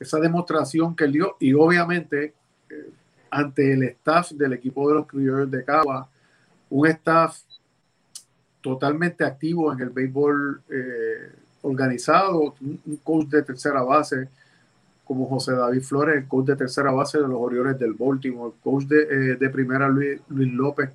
esa 0.01 0.19
demostración 0.21 0.95
que 0.95 1.05
él 1.05 1.13
dio 1.13 1.37
y 1.41 1.55
obviamente 1.55 2.35
eh, 2.71 2.91
ante 3.31 3.73
el 3.73 3.83
staff 3.85 4.33
del 4.33 4.53
equipo 4.53 4.89
de 4.89 4.95
los 4.95 5.07
criollos 5.07 5.51
de 5.51 5.65
Cagua, 5.65 6.09
un 6.71 6.87
staff 6.87 7.39
totalmente 8.61 9.25
activo 9.25 9.73
en 9.73 9.81
el 9.81 9.91
béisbol 9.91 10.63
eh, 10.71 11.33
organizado, 11.63 12.55
un, 12.61 13.01
coach 13.03 13.29
de 13.29 13.43
tercera 13.43 13.83
base 13.83 14.29
como 15.05 15.27
José 15.29 15.53
David 15.53 15.83
Flores, 15.83 16.17
el 16.17 16.27
coach 16.27 16.47
de 16.47 16.57
tercera 16.57 16.91
base 16.91 17.19
de 17.19 17.29
los 17.29 17.39
Orioles 17.39 17.79
del 17.79 17.95
Baltimore, 17.95 18.53
el 18.55 18.61
coach 18.61 18.85
de, 18.85 19.37
eh, 19.41 19.49
primera 19.51 19.89
Luis, 19.89 20.21
Luis 20.29 20.53
López, 20.53 20.91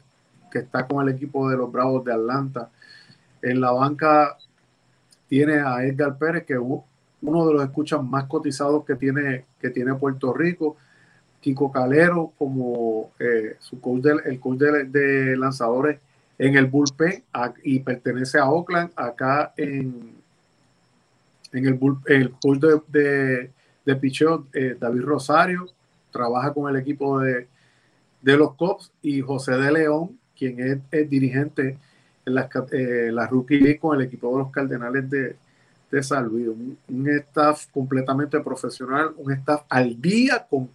que 0.52 0.60
está 0.60 0.86
con 0.86 1.08
el 1.08 1.16
equipo 1.16 1.50
de 1.50 1.56
los 1.56 1.72
Bravos 1.72 2.04
de 2.04 2.14
Atlanta. 2.14 2.70
En 3.42 3.62
la 3.62 3.72
banca 3.72 4.38
tiene 5.32 5.62
a 5.62 5.86
Edgar 5.86 6.18
Pérez, 6.18 6.44
que 6.44 6.56
es 6.56 6.60
uno 6.60 7.48
de 7.48 7.54
los 7.54 7.64
escuchas 7.64 8.04
más 8.04 8.26
cotizados 8.26 8.84
que 8.84 8.96
tiene, 8.96 9.46
que 9.62 9.70
tiene 9.70 9.96
Puerto 9.96 10.34
Rico. 10.34 10.76
Kiko 11.40 11.72
Calero 11.72 12.34
como 12.38 13.12
eh, 13.18 13.56
su 13.60 13.80
coach 13.80 14.08
el 14.26 14.40
coach 14.42 14.60
de, 14.60 15.38
lanzadores 15.38 16.02
en 16.38 16.58
el 16.58 16.66
bullpen 16.66 17.24
y 17.64 17.80
pertenece 17.80 18.40
a 18.40 18.50
Oakland 18.50 18.92
acá 18.98 19.54
en, 19.56 20.16
en 21.54 21.66
el, 21.66 21.80
el 22.08 22.32
coach 22.32 22.60
de, 22.60 22.82
de, 22.90 23.52
de 23.86 23.96
picheo 23.96 24.48
eh, 24.54 24.76
David 24.78 25.04
Rosario 25.04 25.66
trabaja 26.12 26.54
con 26.54 26.70
el 26.70 26.80
equipo 26.80 27.22
de, 27.22 27.48
de 28.22 28.38
los 28.38 28.54
Cops 28.56 28.92
y 29.02 29.22
José 29.22 29.54
de 29.54 29.72
León 29.72 30.20
quien 30.38 30.60
es, 30.60 30.78
el 30.92 31.10
dirigente 31.10 31.78
en 32.32 32.36
la, 32.36 32.50
eh, 32.72 33.12
la 33.12 33.28
Rookie 33.28 33.78
con 33.78 34.00
el 34.00 34.08
equipo 34.08 34.32
de 34.32 34.44
los 34.44 34.52
Cardenales 34.52 35.10
de, 35.10 35.36
de 35.92 36.04
San 36.04 36.26
Luis. 36.26 36.48
Un, 36.48 37.10
staff 37.10 37.68
completamente 37.72 38.40
profesional, 38.40 39.14
un 39.18 39.32
staff 39.34 39.64
al 39.70 40.02
día 40.02 40.46
con, 40.50 40.70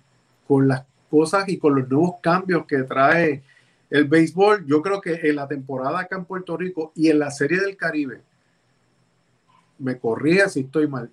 con 0.47 0.69
las 0.69 0.85
cosas 1.11 1.49
y 1.49 1.59
con 1.59 1.75
los 1.75 1.89
nuevos 1.89 2.17
cambios 2.21 2.67
que 2.67 2.83
trae 2.83 3.43
el 3.91 4.05
béisbol. 4.05 4.67
Yo 4.67 4.83
creo 4.83 5.01
que 5.01 5.15
en 5.29 5.37
la 5.37 5.49
temporada 5.49 6.01
acá 6.01 6.17
en 6.17 6.25
Puerto 6.25 6.57
Rico 6.57 6.93
y 6.95 7.09
en 7.09 7.19
la 7.19 7.31
Serie 7.31 7.61
del 7.61 7.77
Caribe, 7.77 8.21
me 9.79 9.99
corría 9.99 10.49
si 10.49 10.61
estoy 10.61 10.87
mal, 10.87 11.11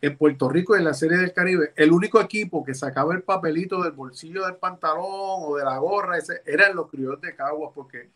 en 0.00 0.18
Puerto 0.18 0.48
Rico 0.50 0.76
en 0.76 0.84
la 0.84 0.92
Serie 0.92 1.16
del 1.16 1.32
Caribe, 1.32 1.72
el 1.76 1.90
único 1.90 2.20
equipo 2.20 2.62
que 2.62 2.74
sacaba 2.74 3.14
el 3.14 3.22
papelito 3.22 3.82
del 3.82 3.92
bolsillo 3.92 4.44
del 4.44 4.56
pantalón 4.56 5.06
o 5.06 5.56
de 5.56 5.64
la 5.64 5.78
gorra, 5.78 6.18
ese, 6.18 6.42
eran 6.44 6.76
los 6.76 6.90
criollos 6.90 7.20
de 7.22 7.34
Caguas, 7.34 7.72
porque 7.74 8.10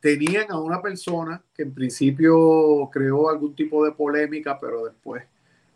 tenían 0.00 0.50
a 0.50 0.58
una 0.58 0.80
persona 0.80 1.42
que 1.54 1.62
en 1.62 1.74
principio 1.74 2.88
creó 2.92 3.28
algún 3.28 3.54
tipo 3.54 3.84
de 3.84 3.92
polémica, 3.92 4.58
pero 4.60 4.84
después 4.84 5.24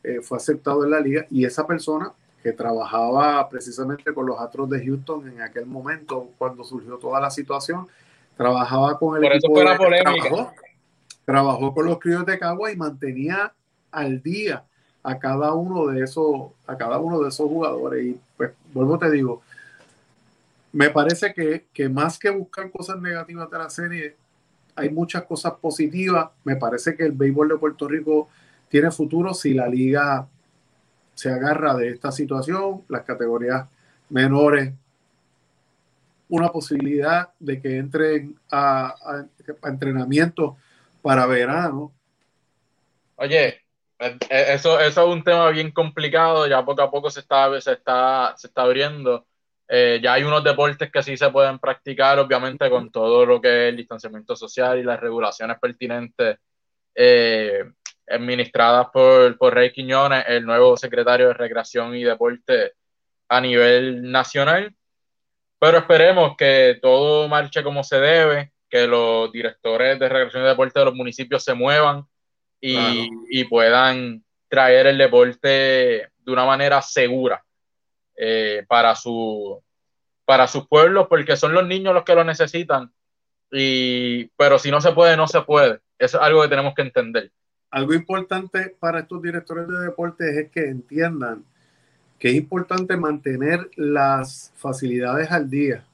eh, 0.02 0.20
fue 0.22 0.38
aceptado 0.38 0.84
en 0.84 0.90
la 0.90 1.00
liga, 1.00 1.26
y 1.30 1.44
esa 1.44 1.66
persona 1.66 2.12
que 2.42 2.52
trabajaba 2.52 3.48
precisamente 3.48 4.12
con 4.12 4.26
los 4.26 4.40
Astros 4.40 4.68
de 4.68 4.84
Houston 4.84 5.28
en 5.28 5.42
aquel 5.42 5.66
momento, 5.66 6.30
cuando 6.38 6.64
surgió 6.64 6.96
toda 6.98 7.20
la 7.20 7.30
situación, 7.30 7.86
trabajaba 8.36 8.98
con 8.98 9.16
el 9.16 9.22
Por 9.22 9.32
equipo 9.32 9.54
eso 9.54 9.62
fue 9.62 9.64
la 9.64 9.78
polémica. 9.78 10.28
Trabajó, 10.28 10.52
trabajó 11.24 11.74
con 11.74 11.86
los 11.86 11.98
criollos 11.98 12.26
de 12.26 12.38
Caguas 12.38 12.72
y 12.72 12.76
mantenía 12.76 13.52
al 13.92 14.22
día 14.22 14.64
a 15.04 15.18
cada 15.18 15.54
uno 15.54 15.86
de 15.86 16.02
esos, 16.02 16.50
a 16.66 16.76
cada 16.76 16.98
uno 16.98 17.20
de 17.20 17.28
esos 17.28 17.48
jugadores. 17.48 18.04
Y 18.06 18.20
pues, 18.36 18.50
vuelvo 18.72 18.98
te 18.98 19.10
digo, 19.10 19.42
me 20.72 20.90
parece 20.90 21.32
que, 21.34 21.66
que 21.72 21.88
más 21.88 22.18
que 22.18 22.30
buscar 22.30 22.70
cosas 22.70 23.00
negativas 23.00 23.50
de 23.50 23.58
la 23.58 23.70
serie, 23.70 24.16
hay 24.74 24.90
muchas 24.90 25.24
cosas 25.24 25.52
positivas. 25.60 26.30
Me 26.44 26.56
parece 26.56 26.96
que 26.96 27.04
el 27.04 27.12
béisbol 27.12 27.48
de 27.48 27.58
Puerto 27.58 27.86
Rico 27.88 28.28
tiene 28.68 28.90
futuro 28.90 29.34
si 29.34 29.52
la 29.52 29.68
liga 29.68 30.26
se 31.14 31.30
agarra 31.30 31.74
de 31.74 31.90
esta 31.90 32.10
situación, 32.10 32.84
las 32.88 33.02
categorías 33.02 33.68
menores, 34.08 34.72
una 36.28 36.48
posibilidad 36.48 37.28
de 37.38 37.60
que 37.60 37.76
entren 37.76 38.38
a, 38.50 38.86
a, 38.86 39.26
para 41.02 41.26
verano. 41.26 41.92
Oye, 43.16 43.48
eh, 43.98 44.18
eh, 44.30 44.44
eso, 44.48 44.80
eso 44.80 45.02
es 45.02 45.14
un 45.14 45.22
tema 45.22 45.50
bien 45.50 45.70
complicado, 45.70 46.46
ya 46.46 46.64
poco 46.64 46.80
a 46.80 46.90
poco 46.90 47.10
se 47.10 47.20
está, 47.20 47.60
se 47.60 47.72
está, 47.72 48.34
se 48.36 48.46
está 48.46 48.62
abriendo. 48.62 49.26
Eh, 49.74 50.00
ya 50.02 50.12
hay 50.12 50.22
unos 50.22 50.44
deportes 50.44 50.92
que 50.92 51.02
sí 51.02 51.16
se 51.16 51.30
pueden 51.30 51.58
practicar, 51.58 52.18
obviamente, 52.18 52.68
con 52.68 52.92
todo 52.92 53.24
lo 53.24 53.40
que 53.40 53.48
es 53.48 53.70
el 53.70 53.78
distanciamiento 53.78 54.36
social 54.36 54.78
y 54.78 54.82
las 54.82 55.00
regulaciones 55.00 55.56
pertinentes 55.58 56.36
administradas 58.06 58.88
por, 58.92 59.38
por 59.38 59.54
Rey 59.54 59.72
Quiñones, 59.72 60.26
el 60.28 60.44
nuevo 60.44 60.76
secretario 60.76 61.28
de 61.28 61.32
Recreación 61.32 61.96
y 61.96 62.04
Deporte 62.04 62.74
a 63.30 63.40
nivel 63.40 64.12
nacional. 64.12 64.74
Pero 65.58 65.78
esperemos 65.78 66.36
que 66.36 66.78
todo 66.82 67.26
marche 67.26 67.62
como 67.62 67.82
se 67.82 67.98
debe, 67.98 68.52
que 68.68 68.86
los 68.86 69.32
directores 69.32 69.98
de 69.98 70.06
Recreación 70.06 70.42
y 70.42 70.48
Deporte 70.48 70.80
de 70.80 70.84
los 70.84 70.94
municipios 70.94 71.44
se 71.44 71.54
muevan 71.54 72.04
y, 72.60 72.74
claro. 72.74 73.22
y 73.30 73.44
puedan 73.44 74.22
traer 74.48 74.88
el 74.88 74.98
deporte 74.98 75.48
de 75.48 76.30
una 76.30 76.44
manera 76.44 76.82
segura 76.82 77.42
eh, 78.16 78.64
para, 78.68 78.94
su, 78.94 79.62
para 80.24 80.46
sus 80.46 80.66
pueblos, 80.66 81.06
porque 81.08 81.36
son 81.36 81.52
los 81.52 81.66
niños 81.66 81.94
los 81.94 82.04
que 82.04 82.14
lo 82.14 82.24
necesitan. 82.24 82.92
Y, 83.50 84.26
pero 84.36 84.58
si 84.58 84.70
no 84.70 84.80
se 84.80 84.92
puede, 84.92 85.16
no 85.16 85.26
se 85.26 85.42
puede. 85.42 85.80
Eso 85.98 86.18
es 86.18 86.22
algo 86.24 86.42
que 86.42 86.48
tenemos 86.48 86.74
que 86.74 86.82
entender. 86.82 87.30
Algo 87.70 87.94
importante 87.94 88.76
para 88.78 89.00
estos 89.00 89.22
directores 89.22 89.68
de 89.68 89.80
deportes 89.80 90.36
es 90.36 90.50
que 90.50 90.64
entiendan 90.64 91.44
que 92.18 92.28
es 92.28 92.34
importante 92.34 92.96
mantener 92.96 93.70
las 93.76 94.52
facilidades 94.56 95.30
al 95.30 95.50
día. 95.50 95.84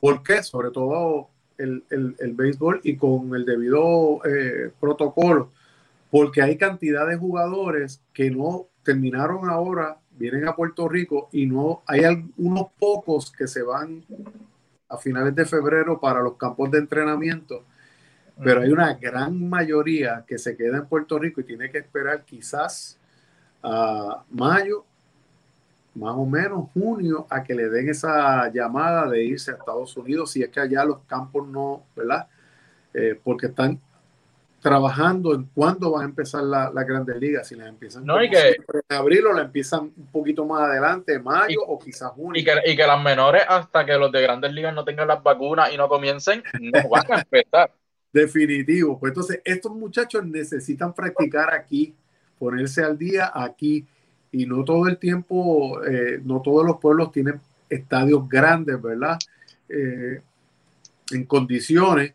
¿Por 0.00 0.22
qué? 0.22 0.42
Sobre 0.42 0.70
todo 0.70 1.28
el, 1.58 1.84
el, 1.90 2.16
el 2.18 2.32
béisbol 2.32 2.80
y 2.84 2.96
con 2.96 3.34
el 3.34 3.44
debido 3.44 4.20
eh, 4.24 4.70
protocolo 4.80 5.50
porque 6.10 6.42
hay 6.42 6.56
cantidad 6.56 7.06
de 7.06 7.16
jugadores 7.16 8.02
que 8.12 8.30
no 8.30 8.66
terminaron 8.82 9.48
ahora, 9.48 9.98
vienen 10.20 10.46
a 10.46 10.54
Puerto 10.54 10.86
Rico 10.86 11.30
y 11.32 11.46
no 11.46 11.82
hay 11.86 12.02
unos 12.36 12.66
pocos 12.78 13.32
que 13.32 13.48
se 13.48 13.62
van 13.62 14.04
a 14.86 14.98
finales 14.98 15.34
de 15.34 15.46
febrero 15.46 15.98
para 15.98 16.20
los 16.20 16.36
campos 16.36 16.70
de 16.70 16.76
entrenamiento, 16.76 17.64
pero 18.42 18.60
hay 18.60 18.70
una 18.70 18.92
gran 18.94 19.48
mayoría 19.48 20.22
que 20.28 20.36
se 20.36 20.54
queda 20.58 20.76
en 20.76 20.86
Puerto 20.86 21.18
Rico 21.18 21.40
y 21.40 21.44
tiene 21.44 21.70
que 21.70 21.78
esperar 21.78 22.22
quizás 22.24 22.98
a 23.62 24.22
mayo, 24.30 24.84
más 25.94 26.14
o 26.14 26.26
menos 26.26 26.68
junio, 26.74 27.26
a 27.30 27.42
que 27.42 27.54
le 27.54 27.70
den 27.70 27.88
esa 27.88 28.52
llamada 28.52 29.08
de 29.08 29.24
irse 29.24 29.52
a 29.52 29.54
Estados 29.54 29.96
Unidos, 29.96 30.32
si 30.32 30.42
es 30.42 30.50
que 30.50 30.60
allá 30.60 30.84
los 30.84 30.98
campos 31.06 31.48
no, 31.48 31.84
¿verdad? 31.96 32.28
Eh, 32.92 33.18
porque 33.24 33.46
están 33.46 33.80
trabajando 34.60 35.34
en 35.34 35.44
cuándo 35.54 35.92
va 35.92 36.02
a 36.02 36.04
empezar 36.04 36.42
la, 36.42 36.70
la 36.70 36.84
Grandes 36.84 37.16
Ligas, 37.16 37.48
si 37.48 37.56
la 37.56 37.66
empiezan 37.66 38.04
no, 38.04 38.22
y 38.22 38.28
que, 38.28 38.50
en 38.50 38.96
abril 38.96 39.26
o 39.26 39.32
la 39.32 39.42
empiezan 39.42 39.90
un 39.96 40.06
poquito 40.12 40.44
más 40.44 40.62
adelante, 40.62 41.18
mayo 41.18 41.60
y, 41.60 41.64
o 41.66 41.78
quizás 41.78 42.10
junio. 42.10 42.40
Y 42.40 42.44
que, 42.44 42.52
y 42.66 42.76
que 42.76 42.86
las 42.86 43.02
menores, 43.02 43.42
hasta 43.48 43.86
que 43.86 43.96
los 43.96 44.12
de 44.12 44.20
Grandes 44.20 44.52
Ligas 44.52 44.74
no 44.74 44.84
tengan 44.84 45.08
las 45.08 45.22
vacunas 45.22 45.72
y 45.72 45.76
no 45.76 45.88
comiencen, 45.88 46.42
no 46.60 46.88
van 46.90 47.04
a 47.10 47.20
empezar. 47.20 47.72
Definitivo. 48.12 48.98
Pues 48.98 49.10
entonces, 49.10 49.40
estos 49.44 49.72
muchachos 49.72 50.24
necesitan 50.26 50.92
practicar 50.92 51.54
aquí, 51.54 51.94
ponerse 52.38 52.82
al 52.82 52.98
día 52.98 53.32
aquí, 53.34 53.86
y 54.32 54.46
no 54.46 54.64
todo 54.64 54.86
el 54.88 54.98
tiempo, 54.98 55.82
eh, 55.84 56.20
no 56.22 56.40
todos 56.40 56.64
los 56.64 56.78
pueblos 56.78 57.10
tienen 57.10 57.40
estadios 57.68 58.28
grandes, 58.28 58.80
¿verdad? 58.80 59.18
Eh, 59.68 60.20
en 61.12 61.24
condiciones 61.24 62.14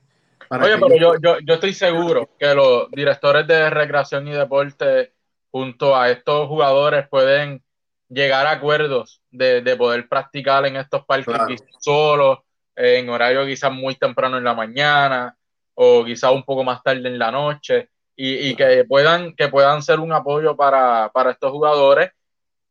Oye, 0.49 0.77
pero 0.77 0.95
yo, 0.95 1.15
yo, 1.21 1.39
yo, 1.39 1.53
estoy 1.55 1.73
seguro 1.73 2.29
que 2.39 2.53
los 2.53 2.89
directores 2.91 3.47
de 3.47 3.69
recreación 3.69 4.27
y 4.27 4.31
deporte, 4.31 5.13
junto 5.51 5.95
a 5.95 6.09
estos 6.09 6.47
jugadores, 6.47 7.07
pueden 7.07 7.63
llegar 8.09 8.45
a 8.47 8.51
acuerdos 8.51 9.21
de, 9.31 9.61
de 9.61 9.75
poder 9.75 10.07
practicar 10.07 10.65
en 10.65 10.75
estos 10.75 11.05
parques 11.05 11.35
claro. 11.35 11.55
solos, 11.79 12.39
en 12.75 13.09
horario 13.09 13.45
quizás 13.45 13.71
muy 13.71 13.95
temprano 13.95 14.37
en 14.37 14.43
la 14.43 14.53
mañana 14.53 15.35
o 15.73 16.05
quizás 16.05 16.31
un 16.31 16.43
poco 16.43 16.63
más 16.63 16.81
tarde 16.81 17.07
en 17.07 17.19
la 17.19 17.31
noche, 17.31 17.89
y, 18.15 18.49
y 18.49 18.55
que, 18.55 18.85
puedan, 18.85 19.35
que 19.35 19.49
puedan 19.49 19.81
ser 19.81 19.99
un 19.99 20.13
apoyo 20.13 20.55
para, 20.55 21.11
para 21.13 21.31
estos 21.31 21.51
jugadores, 21.51 22.11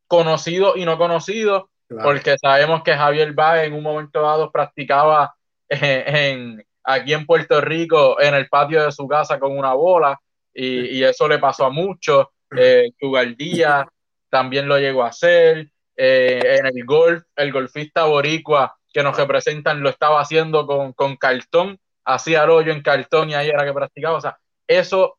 conocidos 0.06 0.76
y 0.76 0.84
no 0.84 0.96
conocidos, 0.96 1.64
claro. 1.86 2.04
porque 2.04 2.36
sabemos 2.38 2.82
que 2.82 2.96
Javier 2.96 3.32
Baez 3.32 3.68
en 3.68 3.74
un 3.74 3.82
momento 3.82 4.22
dado 4.22 4.50
practicaba 4.50 5.34
en, 5.68 6.16
en 6.16 6.66
aquí 6.84 7.12
en 7.12 7.26
Puerto 7.26 7.60
Rico 7.60 8.20
en 8.20 8.34
el 8.34 8.48
patio 8.48 8.84
de 8.84 8.92
su 8.92 9.08
casa 9.08 9.38
con 9.38 9.56
una 9.56 9.74
bola 9.74 10.18
y, 10.52 10.98
y 10.98 11.04
eso 11.04 11.26
le 11.26 11.38
pasó 11.38 11.66
a 11.66 11.70
muchos. 11.70 12.26
Eh, 12.56 12.92
Díaz 13.36 13.86
también 14.30 14.68
lo 14.68 14.78
llegó 14.78 15.04
a 15.04 15.08
hacer. 15.08 15.70
Eh, 15.96 16.58
en 16.58 16.66
el 16.66 16.84
golf, 16.84 17.22
el 17.36 17.52
golfista 17.52 18.04
boricua 18.04 18.76
que 18.92 19.02
nos 19.02 19.16
representan 19.16 19.80
lo 19.80 19.88
estaba 19.88 20.20
haciendo 20.20 20.66
con, 20.66 20.92
con 20.92 21.16
cartón, 21.16 21.78
hacía 22.04 22.44
el 22.44 22.50
hoyo 22.50 22.72
en 22.72 22.82
cartón 22.82 23.30
y 23.30 23.34
ahí 23.34 23.48
era 23.48 23.64
que 23.64 23.72
practicaba. 23.72 24.18
O 24.18 24.20
sea, 24.20 24.38
eso 24.66 25.18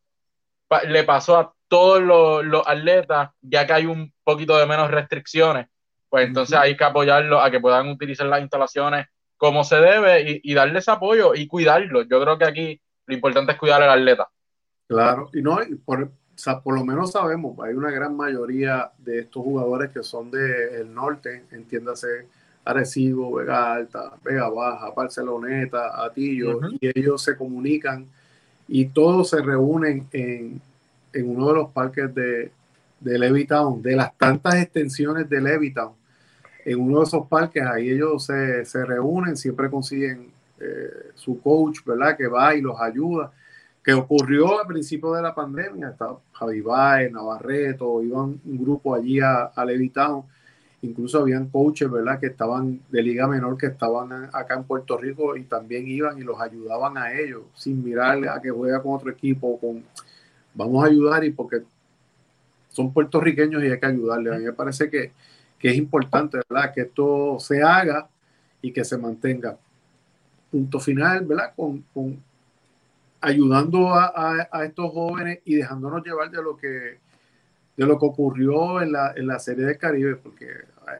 pa 0.67 0.83
le 0.83 1.03
pasó 1.03 1.37
a 1.37 1.53
todos 1.67 2.01
los, 2.01 2.67
atletas, 2.67 3.31
ya 3.41 3.65
que 3.65 3.73
hay 3.73 3.85
un 3.85 4.13
poquito 4.23 4.57
de 4.57 4.65
menos 4.65 4.91
restricciones, 4.91 5.67
pues 6.09 6.27
entonces 6.27 6.57
hay 6.57 6.77
que 6.77 6.83
apoyarlos 6.83 7.43
a 7.43 7.51
que 7.51 7.59
puedan 7.59 7.89
utilizar 7.89 8.27
las 8.27 8.41
instalaciones 8.41 9.07
como 9.37 9.63
se 9.63 9.75
debe 9.75 10.41
y, 10.43 10.53
darles 10.53 10.87
apoyo 10.87 11.35
y 11.35 11.47
cuidarlos. 11.47 12.07
Yo 12.09 12.21
creo 12.21 12.37
que 12.37 12.45
aquí 12.45 12.81
lo 13.05 13.15
importante 13.15 13.51
es 13.51 13.57
cuidar 13.57 13.81
al 13.81 13.99
atleta. 13.99 14.29
Claro, 14.87 15.29
y 15.33 15.41
no, 15.41 15.59
por, 15.83 16.11
por 16.63 16.75
lo 16.75 16.85
menos 16.85 17.11
sabemos, 17.11 17.57
hay 17.59 17.73
una 17.73 17.91
gran 17.91 18.15
mayoría 18.15 18.91
de 18.97 19.19
estos 19.19 19.43
jugadores 19.43 19.91
que 19.91 20.03
son 20.03 20.29
del 20.31 20.93
norte, 20.93 21.45
entiéndase 21.51 22.27
Arecibo, 22.63 23.33
Vega 23.33 23.73
Alta, 23.73 24.13
Vega 24.23 24.49
Baja, 24.49 24.91
Barceloneta, 24.91 26.03
Atillo, 26.03 26.59
y 26.79 26.89
ellos 26.97 27.21
se 27.21 27.35
comunican 27.35 28.07
y 28.67 28.85
todos 28.85 29.29
se 29.29 29.41
reúnen 29.41 30.07
en, 30.11 30.61
uno 31.23 31.47
de 31.47 31.53
los 31.53 31.71
parques 31.71 32.13
de, 32.13 32.51
de 32.99 33.19
Levittown, 33.19 33.81
de 33.81 33.95
las 33.95 34.17
tantas 34.17 34.55
extensiones 34.55 35.29
de 35.29 35.39
Levittown. 35.41 35.93
En 36.65 36.81
uno 36.81 36.99
de 36.99 37.05
esos 37.05 37.27
parques, 37.27 37.63
ahí 37.63 37.89
ellos 37.89 38.25
se, 38.25 38.85
reúnen, 38.85 39.37
siempre 39.37 39.69
consiguen 39.69 40.31
eh, 40.59 41.11
su 41.13 41.39
coach, 41.41 41.79
¿verdad? 41.85 42.17
Que 42.17 42.27
va 42.27 42.55
y 42.55 42.61
los 42.61 42.79
ayuda. 42.81 43.31
Que 43.83 43.93
ocurrió 43.93 44.59
al 44.59 44.67
principio 44.67 45.13
de 45.13 45.21
la 45.21 45.33
pandemia, 45.33 45.89
estaba 45.89 46.17
Javi 46.33 46.61
Baez, 46.61 47.11
Navarreto, 47.11 48.01
iban 48.01 48.41
un 48.43 48.57
grupo 48.57 48.95
allí 48.95 49.19
a, 49.19 49.43
a 49.45 49.63
Levittown 49.63 50.23
incluso 50.85 51.19
habían 51.19 51.47
coaches, 51.47 51.89
¿verdad? 51.89 52.19
Que 52.19 52.27
estaban 52.27 52.79
de 52.89 53.01
liga 53.01 53.27
menor, 53.27 53.57
que 53.57 53.67
estaban 53.67 54.29
acá 54.33 54.55
en 54.55 54.63
Puerto 54.63 54.97
Rico 54.97 55.35
y 55.35 55.43
también 55.43 55.87
iban 55.87 56.17
y 56.17 56.21
los 56.21 56.39
ayudaban 56.39 56.97
a 56.97 57.13
ellos, 57.13 57.43
sin 57.55 57.83
mirarle 57.83 58.29
a 58.29 58.41
que 58.41 58.49
juega 58.49 58.81
con 58.81 58.93
otro 58.93 59.11
equipo, 59.11 59.59
con 59.59 59.83
vamos 60.53 60.83
a 60.83 60.87
ayudar 60.87 61.23
y 61.23 61.31
porque 61.31 61.63
son 62.69 62.93
puertorriqueños 62.93 63.63
y 63.63 63.67
hay 63.67 63.79
que 63.79 63.85
ayudarles. 63.85 64.33
A 64.33 64.37
mí 64.37 64.45
me 64.45 64.53
parece 64.53 64.89
que, 64.89 65.11
es 65.69 65.77
importante, 65.77 66.39
¿verdad? 66.49 66.73
Que 66.73 66.81
esto 66.81 67.37
se 67.39 67.61
haga 67.61 68.07
y 68.61 68.71
que 68.71 68.83
se 68.83 68.97
mantenga. 68.97 69.57
Punto 70.51 70.79
final, 70.79 71.25
¿verdad? 71.25 71.53
Con, 71.55 71.83
ayudando 73.21 73.89
a, 73.93 74.47
a 74.51 74.65
estos 74.65 74.91
jóvenes 74.91 75.39
y 75.45 75.55
dejándonos 75.55 76.03
llevar 76.05 76.29
de 76.29 76.41
lo 76.41 76.55
que 76.55 77.05
de 77.77 77.85
lo 77.85 77.99
que 77.99 78.05
ocurrió 78.05 78.81
en 78.81 78.91
la, 78.91 79.13
en 79.15 79.27
la 79.27 79.39
serie 79.39 79.65
del 79.65 79.77
Caribe, 79.77 80.15
porque 80.15 80.47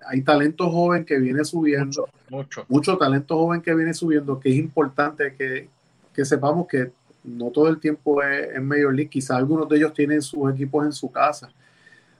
hay 0.08 0.22
talento 0.22 0.70
joven 0.70 1.06
que 1.06 1.18
viene 1.20 1.46
subiendo, 1.46 2.10
mucho, 2.30 2.66
mucho, 2.68 2.98
talento 2.98 3.38
joven 3.38 3.62
que 3.62 3.74
viene 3.74 3.94
subiendo, 3.94 4.40
que 4.40 4.50
es 4.50 4.56
importante 4.56 5.34
que, 5.36 5.70
que 6.14 6.26
sepamos 6.26 6.68
que 6.68 6.92
no 7.24 7.50
todo 7.50 7.70
el 7.70 7.80
tiempo 7.80 8.22
es 8.22 8.56
en 8.56 8.68
Major 8.68 8.94
League, 8.94 9.10
quizás 9.10 9.38
algunos 9.38 9.70
de 9.70 9.78
ellos 9.78 9.94
tienen 9.94 10.22
sus 10.22 10.52
equipos 10.54 10.86
en 10.86 10.92
su 10.92 11.10
casa, 11.12 11.50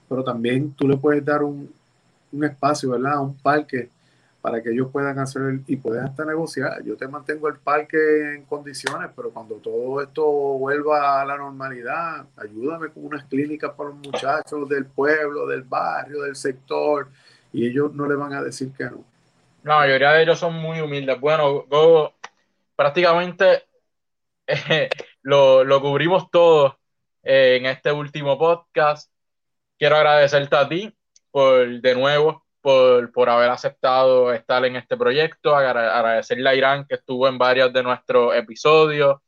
pero 0.08 0.24
también 0.24 0.72
tú 0.72 0.88
le 0.88 0.96
puedes 0.96 1.24
dar 1.24 1.42
un, 1.42 1.70
un 2.32 2.44
espacio, 2.44 2.90
¿verdad? 2.90 3.20
Un 3.20 3.36
parque 3.36 3.90
para 4.46 4.62
que 4.62 4.70
ellos 4.70 4.88
puedan 4.92 5.18
hacer 5.18 5.58
y 5.66 5.76
puedan 5.76 6.06
hasta 6.06 6.24
negociar. 6.24 6.80
Yo 6.84 6.96
te 6.96 7.08
mantengo 7.08 7.48
el 7.48 7.56
parque 7.56 7.96
en 8.36 8.44
condiciones, 8.44 9.10
pero 9.16 9.30
cuando 9.30 9.56
todo 9.56 10.00
esto 10.00 10.24
vuelva 10.24 11.20
a 11.20 11.24
la 11.24 11.36
normalidad, 11.36 12.26
ayúdame 12.36 12.90
con 12.90 13.06
unas 13.06 13.24
clínicas 13.24 13.72
para 13.72 13.90
los 13.90 13.98
muchachos 13.98 14.68
del 14.68 14.86
pueblo, 14.86 15.48
del 15.48 15.62
barrio, 15.62 16.22
del 16.22 16.36
sector, 16.36 17.08
y 17.52 17.66
ellos 17.66 17.92
no 17.92 18.06
le 18.06 18.14
van 18.14 18.34
a 18.34 18.42
decir 18.42 18.70
que 18.70 18.84
no. 18.84 19.04
La 19.64 19.78
mayoría 19.78 20.12
de 20.12 20.22
ellos 20.22 20.38
son 20.38 20.54
muy 20.54 20.80
humildes. 20.80 21.18
Bueno, 21.18 21.64
prácticamente 22.76 23.64
eh, 24.46 24.88
lo, 25.22 25.64
lo, 25.64 25.82
cubrimos 25.82 26.30
todo 26.30 26.78
eh, 27.24 27.56
en 27.56 27.66
este 27.66 27.90
último 27.90 28.38
podcast. 28.38 29.10
Quiero 29.76 29.96
agradecerte 29.96 30.54
a 30.54 30.68
ti 30.68 30.95
por 31.36 31.82
de 31.82 31.94
nuevo 31.94 32.46
por, 32.62 33.28
haber 33.28 33.50
aceptado 33.50 34.32
estar 34.32 34.64
en 34.64 34.76
este 34.76 34.96
proyecto, 34.96 35.54
agradecerle 35.54 36.48
a 36.48 36.54
Irán 36.54 36.86
que 36.88 36.94
estuvo 36.94 37.28
en 37.28 37.36
varios 37.36 37.70
de 37.74 37.82
nuestros 37.82 38.34
episodios, 38.34 39.18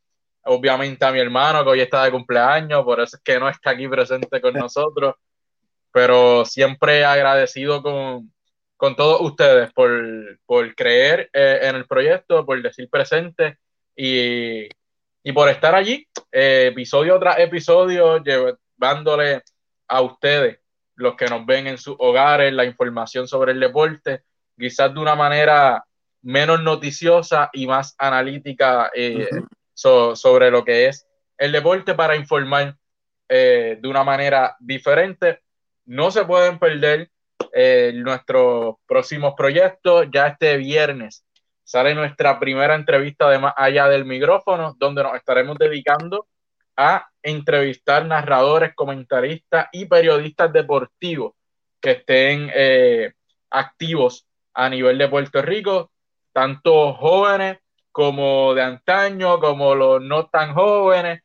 obviamente 0.41 1.05
a 1.05 1.11
mi 1.11 1.19
hermano 1.19 1.63
que 1.63 1.69
hoy 1.69 1.81
está 1.81 2.03
de 2.03 2.11
cumpleaños, 2.11 2.83
por 2.83 2.99
eso 2.99 3.15
es 3.15 3.21
que 3.21 3.39
no 3.39 3.47
está 3.47 3.69
aquí 3.69 3.87
presente 3.87 4.41
con 4.41 4.53
nosotros, 4.55 5.13
pero 5.91 6.45
siempre 6.45 7.05
agradecido 7.05 7.83
con, 7.83 8.33
todos 8.95 9.21
ustedes 9.21 9.71
por, 9.71 10.75
creer 10.75 11.29
eh, 11.31 11.59
en 11.61 11.75
el 11.75 11.85
proyecto, 11.85 12.43
por 12.43 12.59
decir 12.59 12.89
presente 12.89 13.59
y, 13.95 14.67
por 15.31 15.47
estar 15.47 15.75
allí, 15.75 16.07
eh, 16.31 16.69
episodio 16.71 17.19
tras 17.19 17.37
episodio, 17.37 18.17
llevándole 18.23 19.43
a 19.87 20.01
ustedes 20.01 20.58
los 20.99 21.15
que 21.15 21.27
nos 21.27 21.45
ven 21.45 21.65
en 21.67 21.77
sus 21.77 21.95
hogares, 21.97 22.53
la 22.53 22.65
información 22.65 23.27
sobre 23.27 23.53
el 23.53 23.59
deporte, 23.59 24.23
quizás 24.57 24.93
de 24.93 24.99
una 24.99 25.15
manera 25.15 25.85
menos 26.21 26.61
noticiosa 26.61 27.49
y 27.53 27.65
más 27.65 27.95
analítica 27.97 28.91
eh, 28.93 29.29
sobre 29.73 30.51
lo 30.51 30.65
que 30.65 30.87
es 30.87 31.07
el 31.37 31.53
deporte 31.53 31.93
para 31.93 32.17
informar 32.17 32.75
eh, 33.29 33.77
de 33.81 33.87
una 33.87 34.03
manera 34.03 34.57
diferente. 34.59 35.39
No 35.85 36.11
se 36.11 36.25
pueden 36.25 36.59
perder 36.59 37.09
eh, 37.53 37.93
nuestros 37.95 38.75
próximos 38.85 39.35
proyectos. 39.37 40.07
Ya 40.11 40.27
este 40.27 40.57
viernes 40.57 41.23
sale 41.63 41.95
nuestra 41.95 42.37
primera 42.39 42.75
entrevista 42.75 43.29
de 43.29 43.39
más 43.39 43.53
allá 43.55 43.87
del 43.87 44.03
micrófono, 44.03 44.75
donde 44.77 45.01
nos 45.01 45.15
estaremos 45.15 45.57
dedicando 45.57 46.27
a 46.81 47.09
entrevistar 47.21 48.05
narradores, 48.05 48.73
comentaristas 48.73 49.67
y 49.73 49.83
periodistas 49.83 50.53
deportivos 50.53 51.33
que 51.81 51.91
estén 51.91 52.49
eh, 52.55 53.11
activos 53.49 54.25
a 54.53 54.69
nivel 54.69 54.97
de 54.97 55.09
Puerto 55.09 55.41
Rico, 55.41 55.91
tanto 56.31 56.93
jóvenes 56.93 57.57
como 57.91 58.53
de 58.53 58.61
antaño, 58.61 59.41
como 59.41 59.75
los 59.75 60.01
no 60.01 60.27
tan 60.27 60.53
jóvenes. 60.53 61.21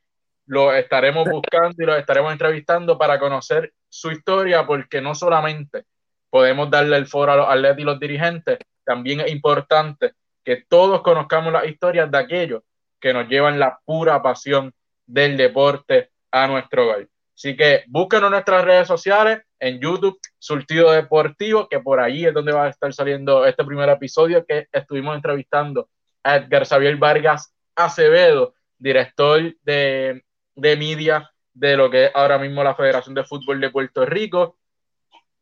Los 0.46 0.74
estaremos 0.74 1.28
buscando 1.28 1.76
y 1.78 1.86
los 1.86 1.98
estaremos 1.98 2.32
entrevistando 2.32 2.98
para 2.98 3.20
conocer 3.20 3.72
su 3.88 4.10
historia, 4.10 4.66
porque 4.66 5.00
no 5.00 5.14
solamente 5.14 5.84
podemos 6.30 6.68
darle 6.68 6.96
el 6.96 7.06
foro 7.06 7.30
a 7.30 7.36
los 7.36 7.48
atletas 7.48 7.78
y 7.78 7.84
los 7.84 8.00
dirigentes, 8.00 8.58
también 8.84 9.20
es 9.20 9.30
importante 9.30 10.14
que 10.42 10.64
todos 10.68 11.00
conozcamos 11.02 11.52
las 11.52 11.66
historias 11.66 12.10
de 12.10 12.18
aquellos 12.18 12.62
que 12.98 13.14
nos 13.14 13.28
llevan 13.28 13.60
la 13.60 13.78
pura 13.84 14.20
pasión 14.20 14.74
del 15.06 15.36
deporte 15.36 16.10
a 16.30 16.46
nuestro 16.46 16.84
hogar. 16.84 17.08
Así 17.36 17.56
que 17.56 17.84
búsquenos 17.88 18.28
en 18.28 18.32
nuestras 18.32 18.64
redes 18.64 18.86
sociales, 18.86 19.42
en 19.58 19.80
YouTube, 19.80 20.18
Surtido 20.38 20.92
Deportivo, 20.92 21.68
que 21.68 21.80
por 21.80 22.00
ahí 22.00 22.24
es 22.24 22.34
donde 22.34 22.52
va 22.52 22.64
a 22.66 22.68
estar 22.68 22.92
saliendo 22.92 23.44
este 23.44 23.64
primer 23.64 23.88
episodio 23.88 24.44
que 24.46 24.68
estuvimos 24.70 25.16
entrevistando 25.16 25.88
a 26.22 26.36
Edgar 26.36 26.66
Xavier 26.66 26.96
Vargas 26.96 27.52
Acevedo, 27.74 28.54
director 28.78 29.54
de, 29.62 30.22
de 30.54 30.76
media 30.76 31.30
de 31.52 31.76
lo 31.76 31.90
que 31.90 32.06
es 32.06 32.10
ahora 32.14 32.38
mismo 32.38 32.62
la 32.62 32.74
Federación 32.74 33.14
de 33.14 33.24
Fútbol 33.24 33.60
de 33.60 33.70
Puerto 33.70 34.04
Rico. 34.06 34.56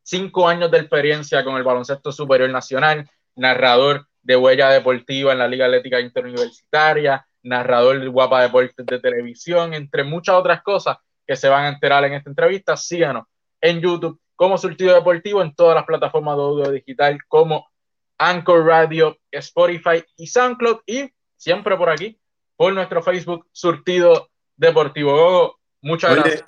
Cinco 0.03 0.49
años 0.49 0.71
de 0.71 0.79
experiencia 0.79 1.45
con 1.45 1.57
el 1.57 1.63
baloncesto 1.63 2.11
superior 2.11 2.51
nacional, 2.51 3.09
narrador 3.37 4.07
de 4.23 4.37
huella 4.37 4.71
deportiva 4.71 5.33
en 5.33 5.39
la 5.39 5.49
Liga 5.49 5.67
Atlética 5.67 6.01
Interuniversitaria, 6.01 7.27
narrador 7.43 8.01
de 8.01 8.09
Guapa 8.09 8.43
Deportes 8.43 8.87
de 8.87 9.01
Televisión, 9.01 9.75
entre 9.75 10.05
muchas 10.05 10.37
otras 10.37 10.63
cosas 10.63 10.99
que 11.27 11.37
se 11.37 11.49
van 11.49 11.65
a 11.65 11.69
enterar 11.69 12.05
en 12.05 12.15
esta 12.15 12.31
entrevista. 12.31 12.77
Síganos 12.77 13.25
en 13.61 13.81
YouTube 13.81 14.21
como 14.37 14.59
Surtido 14.59 14.95
Deportivo, 14.95 15.43
en 15.43 15.55
todas 15.55 15.75
las 15.75 15.85
plataformas 15.85 16.37
de 16.37 16.43
audio 16.43 16.71
digital 16.71 17.19
como 17.29 17.67
Anchor 18.19 18.65
Radio, 18.65 19.17
Spotify 19.31 20.05
y 20.17 20.27
SoundCloud 20.27 20.81
y 20.87 21.11
siempre 21.37 21.77
por 21.77 21.91
aquí, 21.91 22.19
por 22.57 22.73
nuestro 22.73 23.03
Facebook 23.03 23.47
Surtido 23.53 24.29
Deportivo. 24.57 25.59
muchas 25.81 26.15
gracias. 26.15 26.45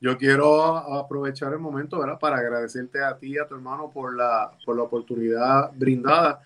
Yo 0.00 0.18
quiero 0.18 0.76
aprovechar 0.76 1.52
el 1.54 1.60
momento 1.60 1.98
¿verdad? 1.98 2.18
para 2.18 2.36
agradecerte 2.36 3.02
a 3.02 3.16
ti 3.16 3.32
y 3.32 3.38
a 3.38 3.48
tu 3.48 3.54
hermano 3.54 3.90
por 3.90 4.14
la, 4.14 4.50
por 4.64 4.76
la 4.76 4.82
oportunidad 4.82 5.70
brindada. 5.74 6.42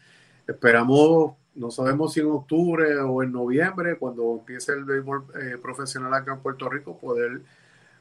Esperamos 0.46 1.32
no 1.54 1.70
sabemos 1.70 2.12
si 2.12 2.20
en 2.20 2.30
octubre 2.30 2.98
o 3.00 3.22
en 3.22 3.32
noviembre, 3.32 3.96
cuando 3.98 4.38
empiece 4.38 4.72
el 4.72 4.84
béisbol 4.84 5.24
eh, 5.40 5.56
profesional 5.60 6.14
acá 6.14 6.34
en 6.34 6.40
Puerto 6.40 6.68
Rico, 6.68 6.96
poder 6.96 7.40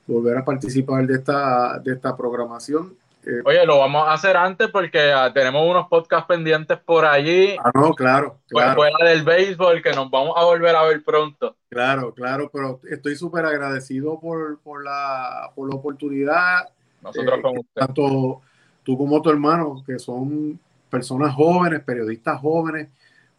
volver 0.06 0.38
a 0.38 0.46
participar 0.46 1.06
de 1.06 1.16
esta, 1.16 1.80
de 1.80 1.94
esta 1.94 2.16
programación. 2.16 2.94
Eh, 3.26 3.42
Oye, 3.44 3.66
lo 3.66 3.80
vamos 3.80 4.08
a 4.08 4.14
hacer 4.14 4.38
antes 4.38 4.70
porque 4.70 5.12
ah, 5.12 5.32
tenemos 5.34 5.70
unos 5.70 5.88
podcasts 5.90 6.28
pendientes 6.28 6.78
por 6.80 7.06
allí. 7.06 7.58
Ah, 7.62 7.72
no, 7.74 7.94
claro. 7.94 8.38
claro. 8.48 8.76
Fuera 8.76 9.10
del 9.10 9.24
béisbol 9.24 9.82
que 9.82 9.92
nos 9.92 10.10
vamos 10.10 10.34
a 10.38 10.46
volver 10.46 10.76
a 10.76 10.84
ver 10.84 11.04
pronto. 11.04 11.56
Claro, 11.70 12.14
claro, 12.14 12.50
pero 12.54 12.80
estoy 12.90 13.18
súper 13.18 13.46
agradecido 13.46 14.18
por, 14.18 14.60
por, 14.60 14.82
la, 14.84 15.52
por 15.56 15.70
la 15.70 15.76
oportunidad. 15.76 16.70
Nosotros 17.02 17.40
eh, 17.44 17.62
Tanto 17.74 18.42
tú 18.84 18.98
como 18.98 19.22
tu 19.22 19.30
hermano, 19.30 19.84
que 19.86 20.00
son 20.00 20.58
personas 20.90 21.36
jóvenes, 21.36 21.82
periodistas 21.82 22.40
jóvenes, 22.40 22.88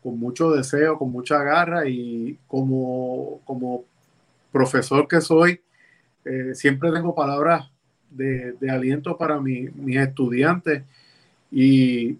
con 0.02 0.18
mucho 0.18 0.50
deseo, 0.52 0.98
con 0.98 1.10
mucha 1.10 1.42
garra 1.42 1.88
y 1.88 2.38
como, 2.46 3.40
como 3.44 3.84
profesor 4.52 5.06
que 5.08 5.20
soy, 5.20 5.60
eh, 6.24 6.54
siempre 6.54 6.92
tengo 6.92 7.14
palabras 7.14 7.70
de, 8.10 8.56
aliento 8.70 9.16
para 9.16 9.40
mis 9.40 9.96
estudiantes 9.96 10.82
y 11.50 12.18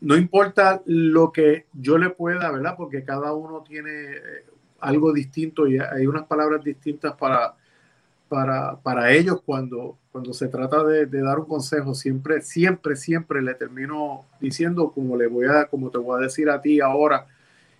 no 0.00 0.16
importa 0.16 0.82
lo 0.84 1.30
que 1.30 1.66
yo 1.72 1.96
le 1.96 2.10
pueda, 2.10 2.50
¿verdad? 2.50 2.74
Porque 2.76 3.04
cada 3.04 3.32
uno 3.34 3.62
tiene 3.62 3.90
eh, 3.90 4.44
algo 4.80 5.12
distinto 5.12 5.68
y 5.68 5.78
hay 5.78 6.06
unas 6.06 6.24
palabras 6.26 6.64
distintas 6.64 7.14
para, 7.14 7.54
para, 8.32 8.76
para 8.76 9.12
ellos 9.12 9.42
cuando, 9.44 9.98
cuando 10.10 10.32
se 10.32 10.48
trata 10.48 10.82
de, 10.84 11.04
dar 11.04 11.38
un 11.38 11.44
consejo. 11.44 11.94
Siempre, 11.94 12.40
siempre, 12.40 12.96
siempre 12.96 13.42
le 13.42 13.52
termino 13.52 14.24
diciendo 14.40 14.90
como 14.90 15.18
le 15.18 15.26
voy 15.26 15.44
a, 15.44 15.66
como 15.66 15.90
te 15.90 15.98
voy 15.98 16.18
a 16.18 16.24
decir 16.24 16.48
a 16.48 16.62
ti 16.62 16.80
ahora 16.80 17.26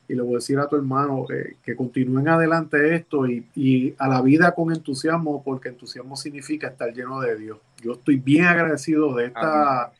y 0.07 0.15
le 0.15 0.21
voy 0.21 0.35
a 0.35 0.37
decir 0.37 0.59
a 0.59 0.69
tu 0.69 0.77
hermano 0.77 1.25
eh, 1.33 1.57
que 1.65 1.75
continúen 1.75 2.29
adelante 2.29 2.95
esto 2.95 3.27
y, 3.27 3.47
y, 3.55 3.95
a 3.97 4.09
la 4.09 4.21
vida 4.21 4.55
con 4.55 4.71
entusiasmo, 4.71 5.43
porque 5.43 5.71
entusiasmo 5.71 6.17
significa 6.17 6.69
estar 6.69 6.93
lleno 6.93 7.19
de 7.21 7.35
Dios. 7.39 7.57
Yo 7.83 7.93
estoy 7.93 8.19
bien 8.19 8.45
agradecido 8.45 9.15
de 9.15 9.29
esta 9.29 9.91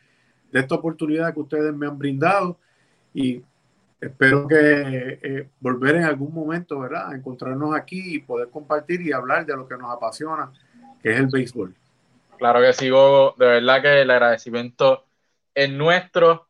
de 0.51 0.59
esta 0.59 0.75
oportunidad 0.75 1.33
que 1.33 1.39
ustedes 1.39 1.73
me 1.73 1.87
han 1.87 1.97
brindado 1.97 2.59
y 3.11 3.41
espero 4.05 4.47
que 4.47 5.19
eh, 5.21 5.47
volver 5.59 5.95
en 5.95 6.03
algún 6.03 6.33
momento, 6.33 6.79
¿verdad? 6.79 7.13
Encontrarnos 7.13 7.75
aquí 7.75 8.15
y 8.15 8.19
poder 8.19 8.49
compartir 8.49 9.01
y 9.01 9.11
hablar 9.11 9.45
de 9.45 9.55
lo 9.55 9.67
que 9.67 9.77
nos 9.77 9.91
apasiona, 9.91 10.51
que 11.01 11.11
es 11.11 11.19
el 11.19 11.27
béisbol. 11.27 11.73
Claro 12.37 12.61
que 12.61 12.73
sí, 12.73 12.89
Gogo. 12.89 13.35
De 13.37 13.45
verdad 13.45 13.81
que 13.81 14.01
el 14.01 14.11
agradecimiento 14.11 15.05
es 15.53 15.69
nuestro. 15.69 16.47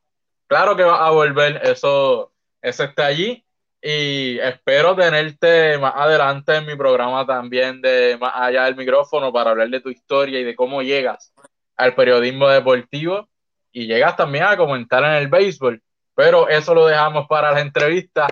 Claro 0.47 0.75
que 0.75 0.83
va 0.83 1.05
a 1.05 1.11
volver, 1.11 1.61
eso, 1.63 2.31
eso 2.61 2.83
está 2.83 3.05
allí. 3.05 3.43
Y 3.81 4.39
espero 4.39 4.95
tenerte 4.95 5.77
más 5.77 5.93
adelante 5.95 6.55
en 6.55 6.65
mi 6.65 6.75
programa 6.75 7.25
también 7.25 7.81
de 7.81 8.17
más 8.19 8.31
allá 8.33 8.63
del 8.63 8.77
micrófono 8.77 9.33
para 9.33 9.51
hablar 9.51 9.69
de 9.69 9.81
tu 9.81 9.89
historia 9.89 10.39
y 10.39 10.43
de 10.45 10.55
cómo 10.55 10.81
llegas 10.81 11.33
al 11.75 11.93
periodismo 11.93 12.47
deportivo 12.47 13.27
y 13.73 13.87
llegas 13.87 14.15
también 14.15 14.45
a 14.45 14.55
comentar 14.55 15.03
en 15.03 15.15
el 15.15 15.27
béisbol, 15.27 15.81
pero 16.15 16.47
eso 16.47 16.73
lo 16.73 16.85
dejamos 16.85 17.27
para 17.27 17.51
la 17.51 17.61
entrevista. 17.61 18.27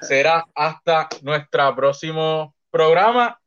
Será 0.00 0.44
hasta 0.54 1.08
nuestro 1.22 1.74
próximo 1.74 2.54
programa, 2.70 3.40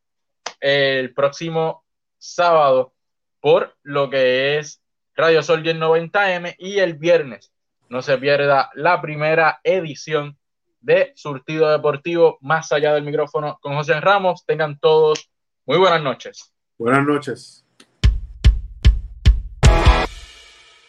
el 0.60 1.14
próximo 1.14 1.84
sábado, 2.18 2.94
por 3.40 3.76
lo 3.84 4.10
que 4.10 4.58
es 4.58 4.82
Radio 5.16 5.42
Sol 5.44 5.64
1090M 5.64 6.56
y 6.58 6.80
el 6.80 6.96
viernes. 6.96 7.52
No 7.90 8.02
se 8.02 8.18
pierda 8.18 8.70
la 8.74 9.02
primera 9.02 9.60
edición 9.64 10.38
de 10.82 11.14
Surtido 11.16 11.72
Deportivo 11.72 12.38
más 12.42 12.72
allá 12.72 12.94
del 12.94 13.04
micrófono 13.04 13.58
con 13.62 13.76
José 13.76 14.00
Ramos. 14.02 14.46
Tengan 14.46 14.78
todos 14.80 15.30
muy 15.66 15.78
buenas 15.78 16.02
noches. 16.02 16.54
Buenas 16.78 17.06
noches. 17.06 17.65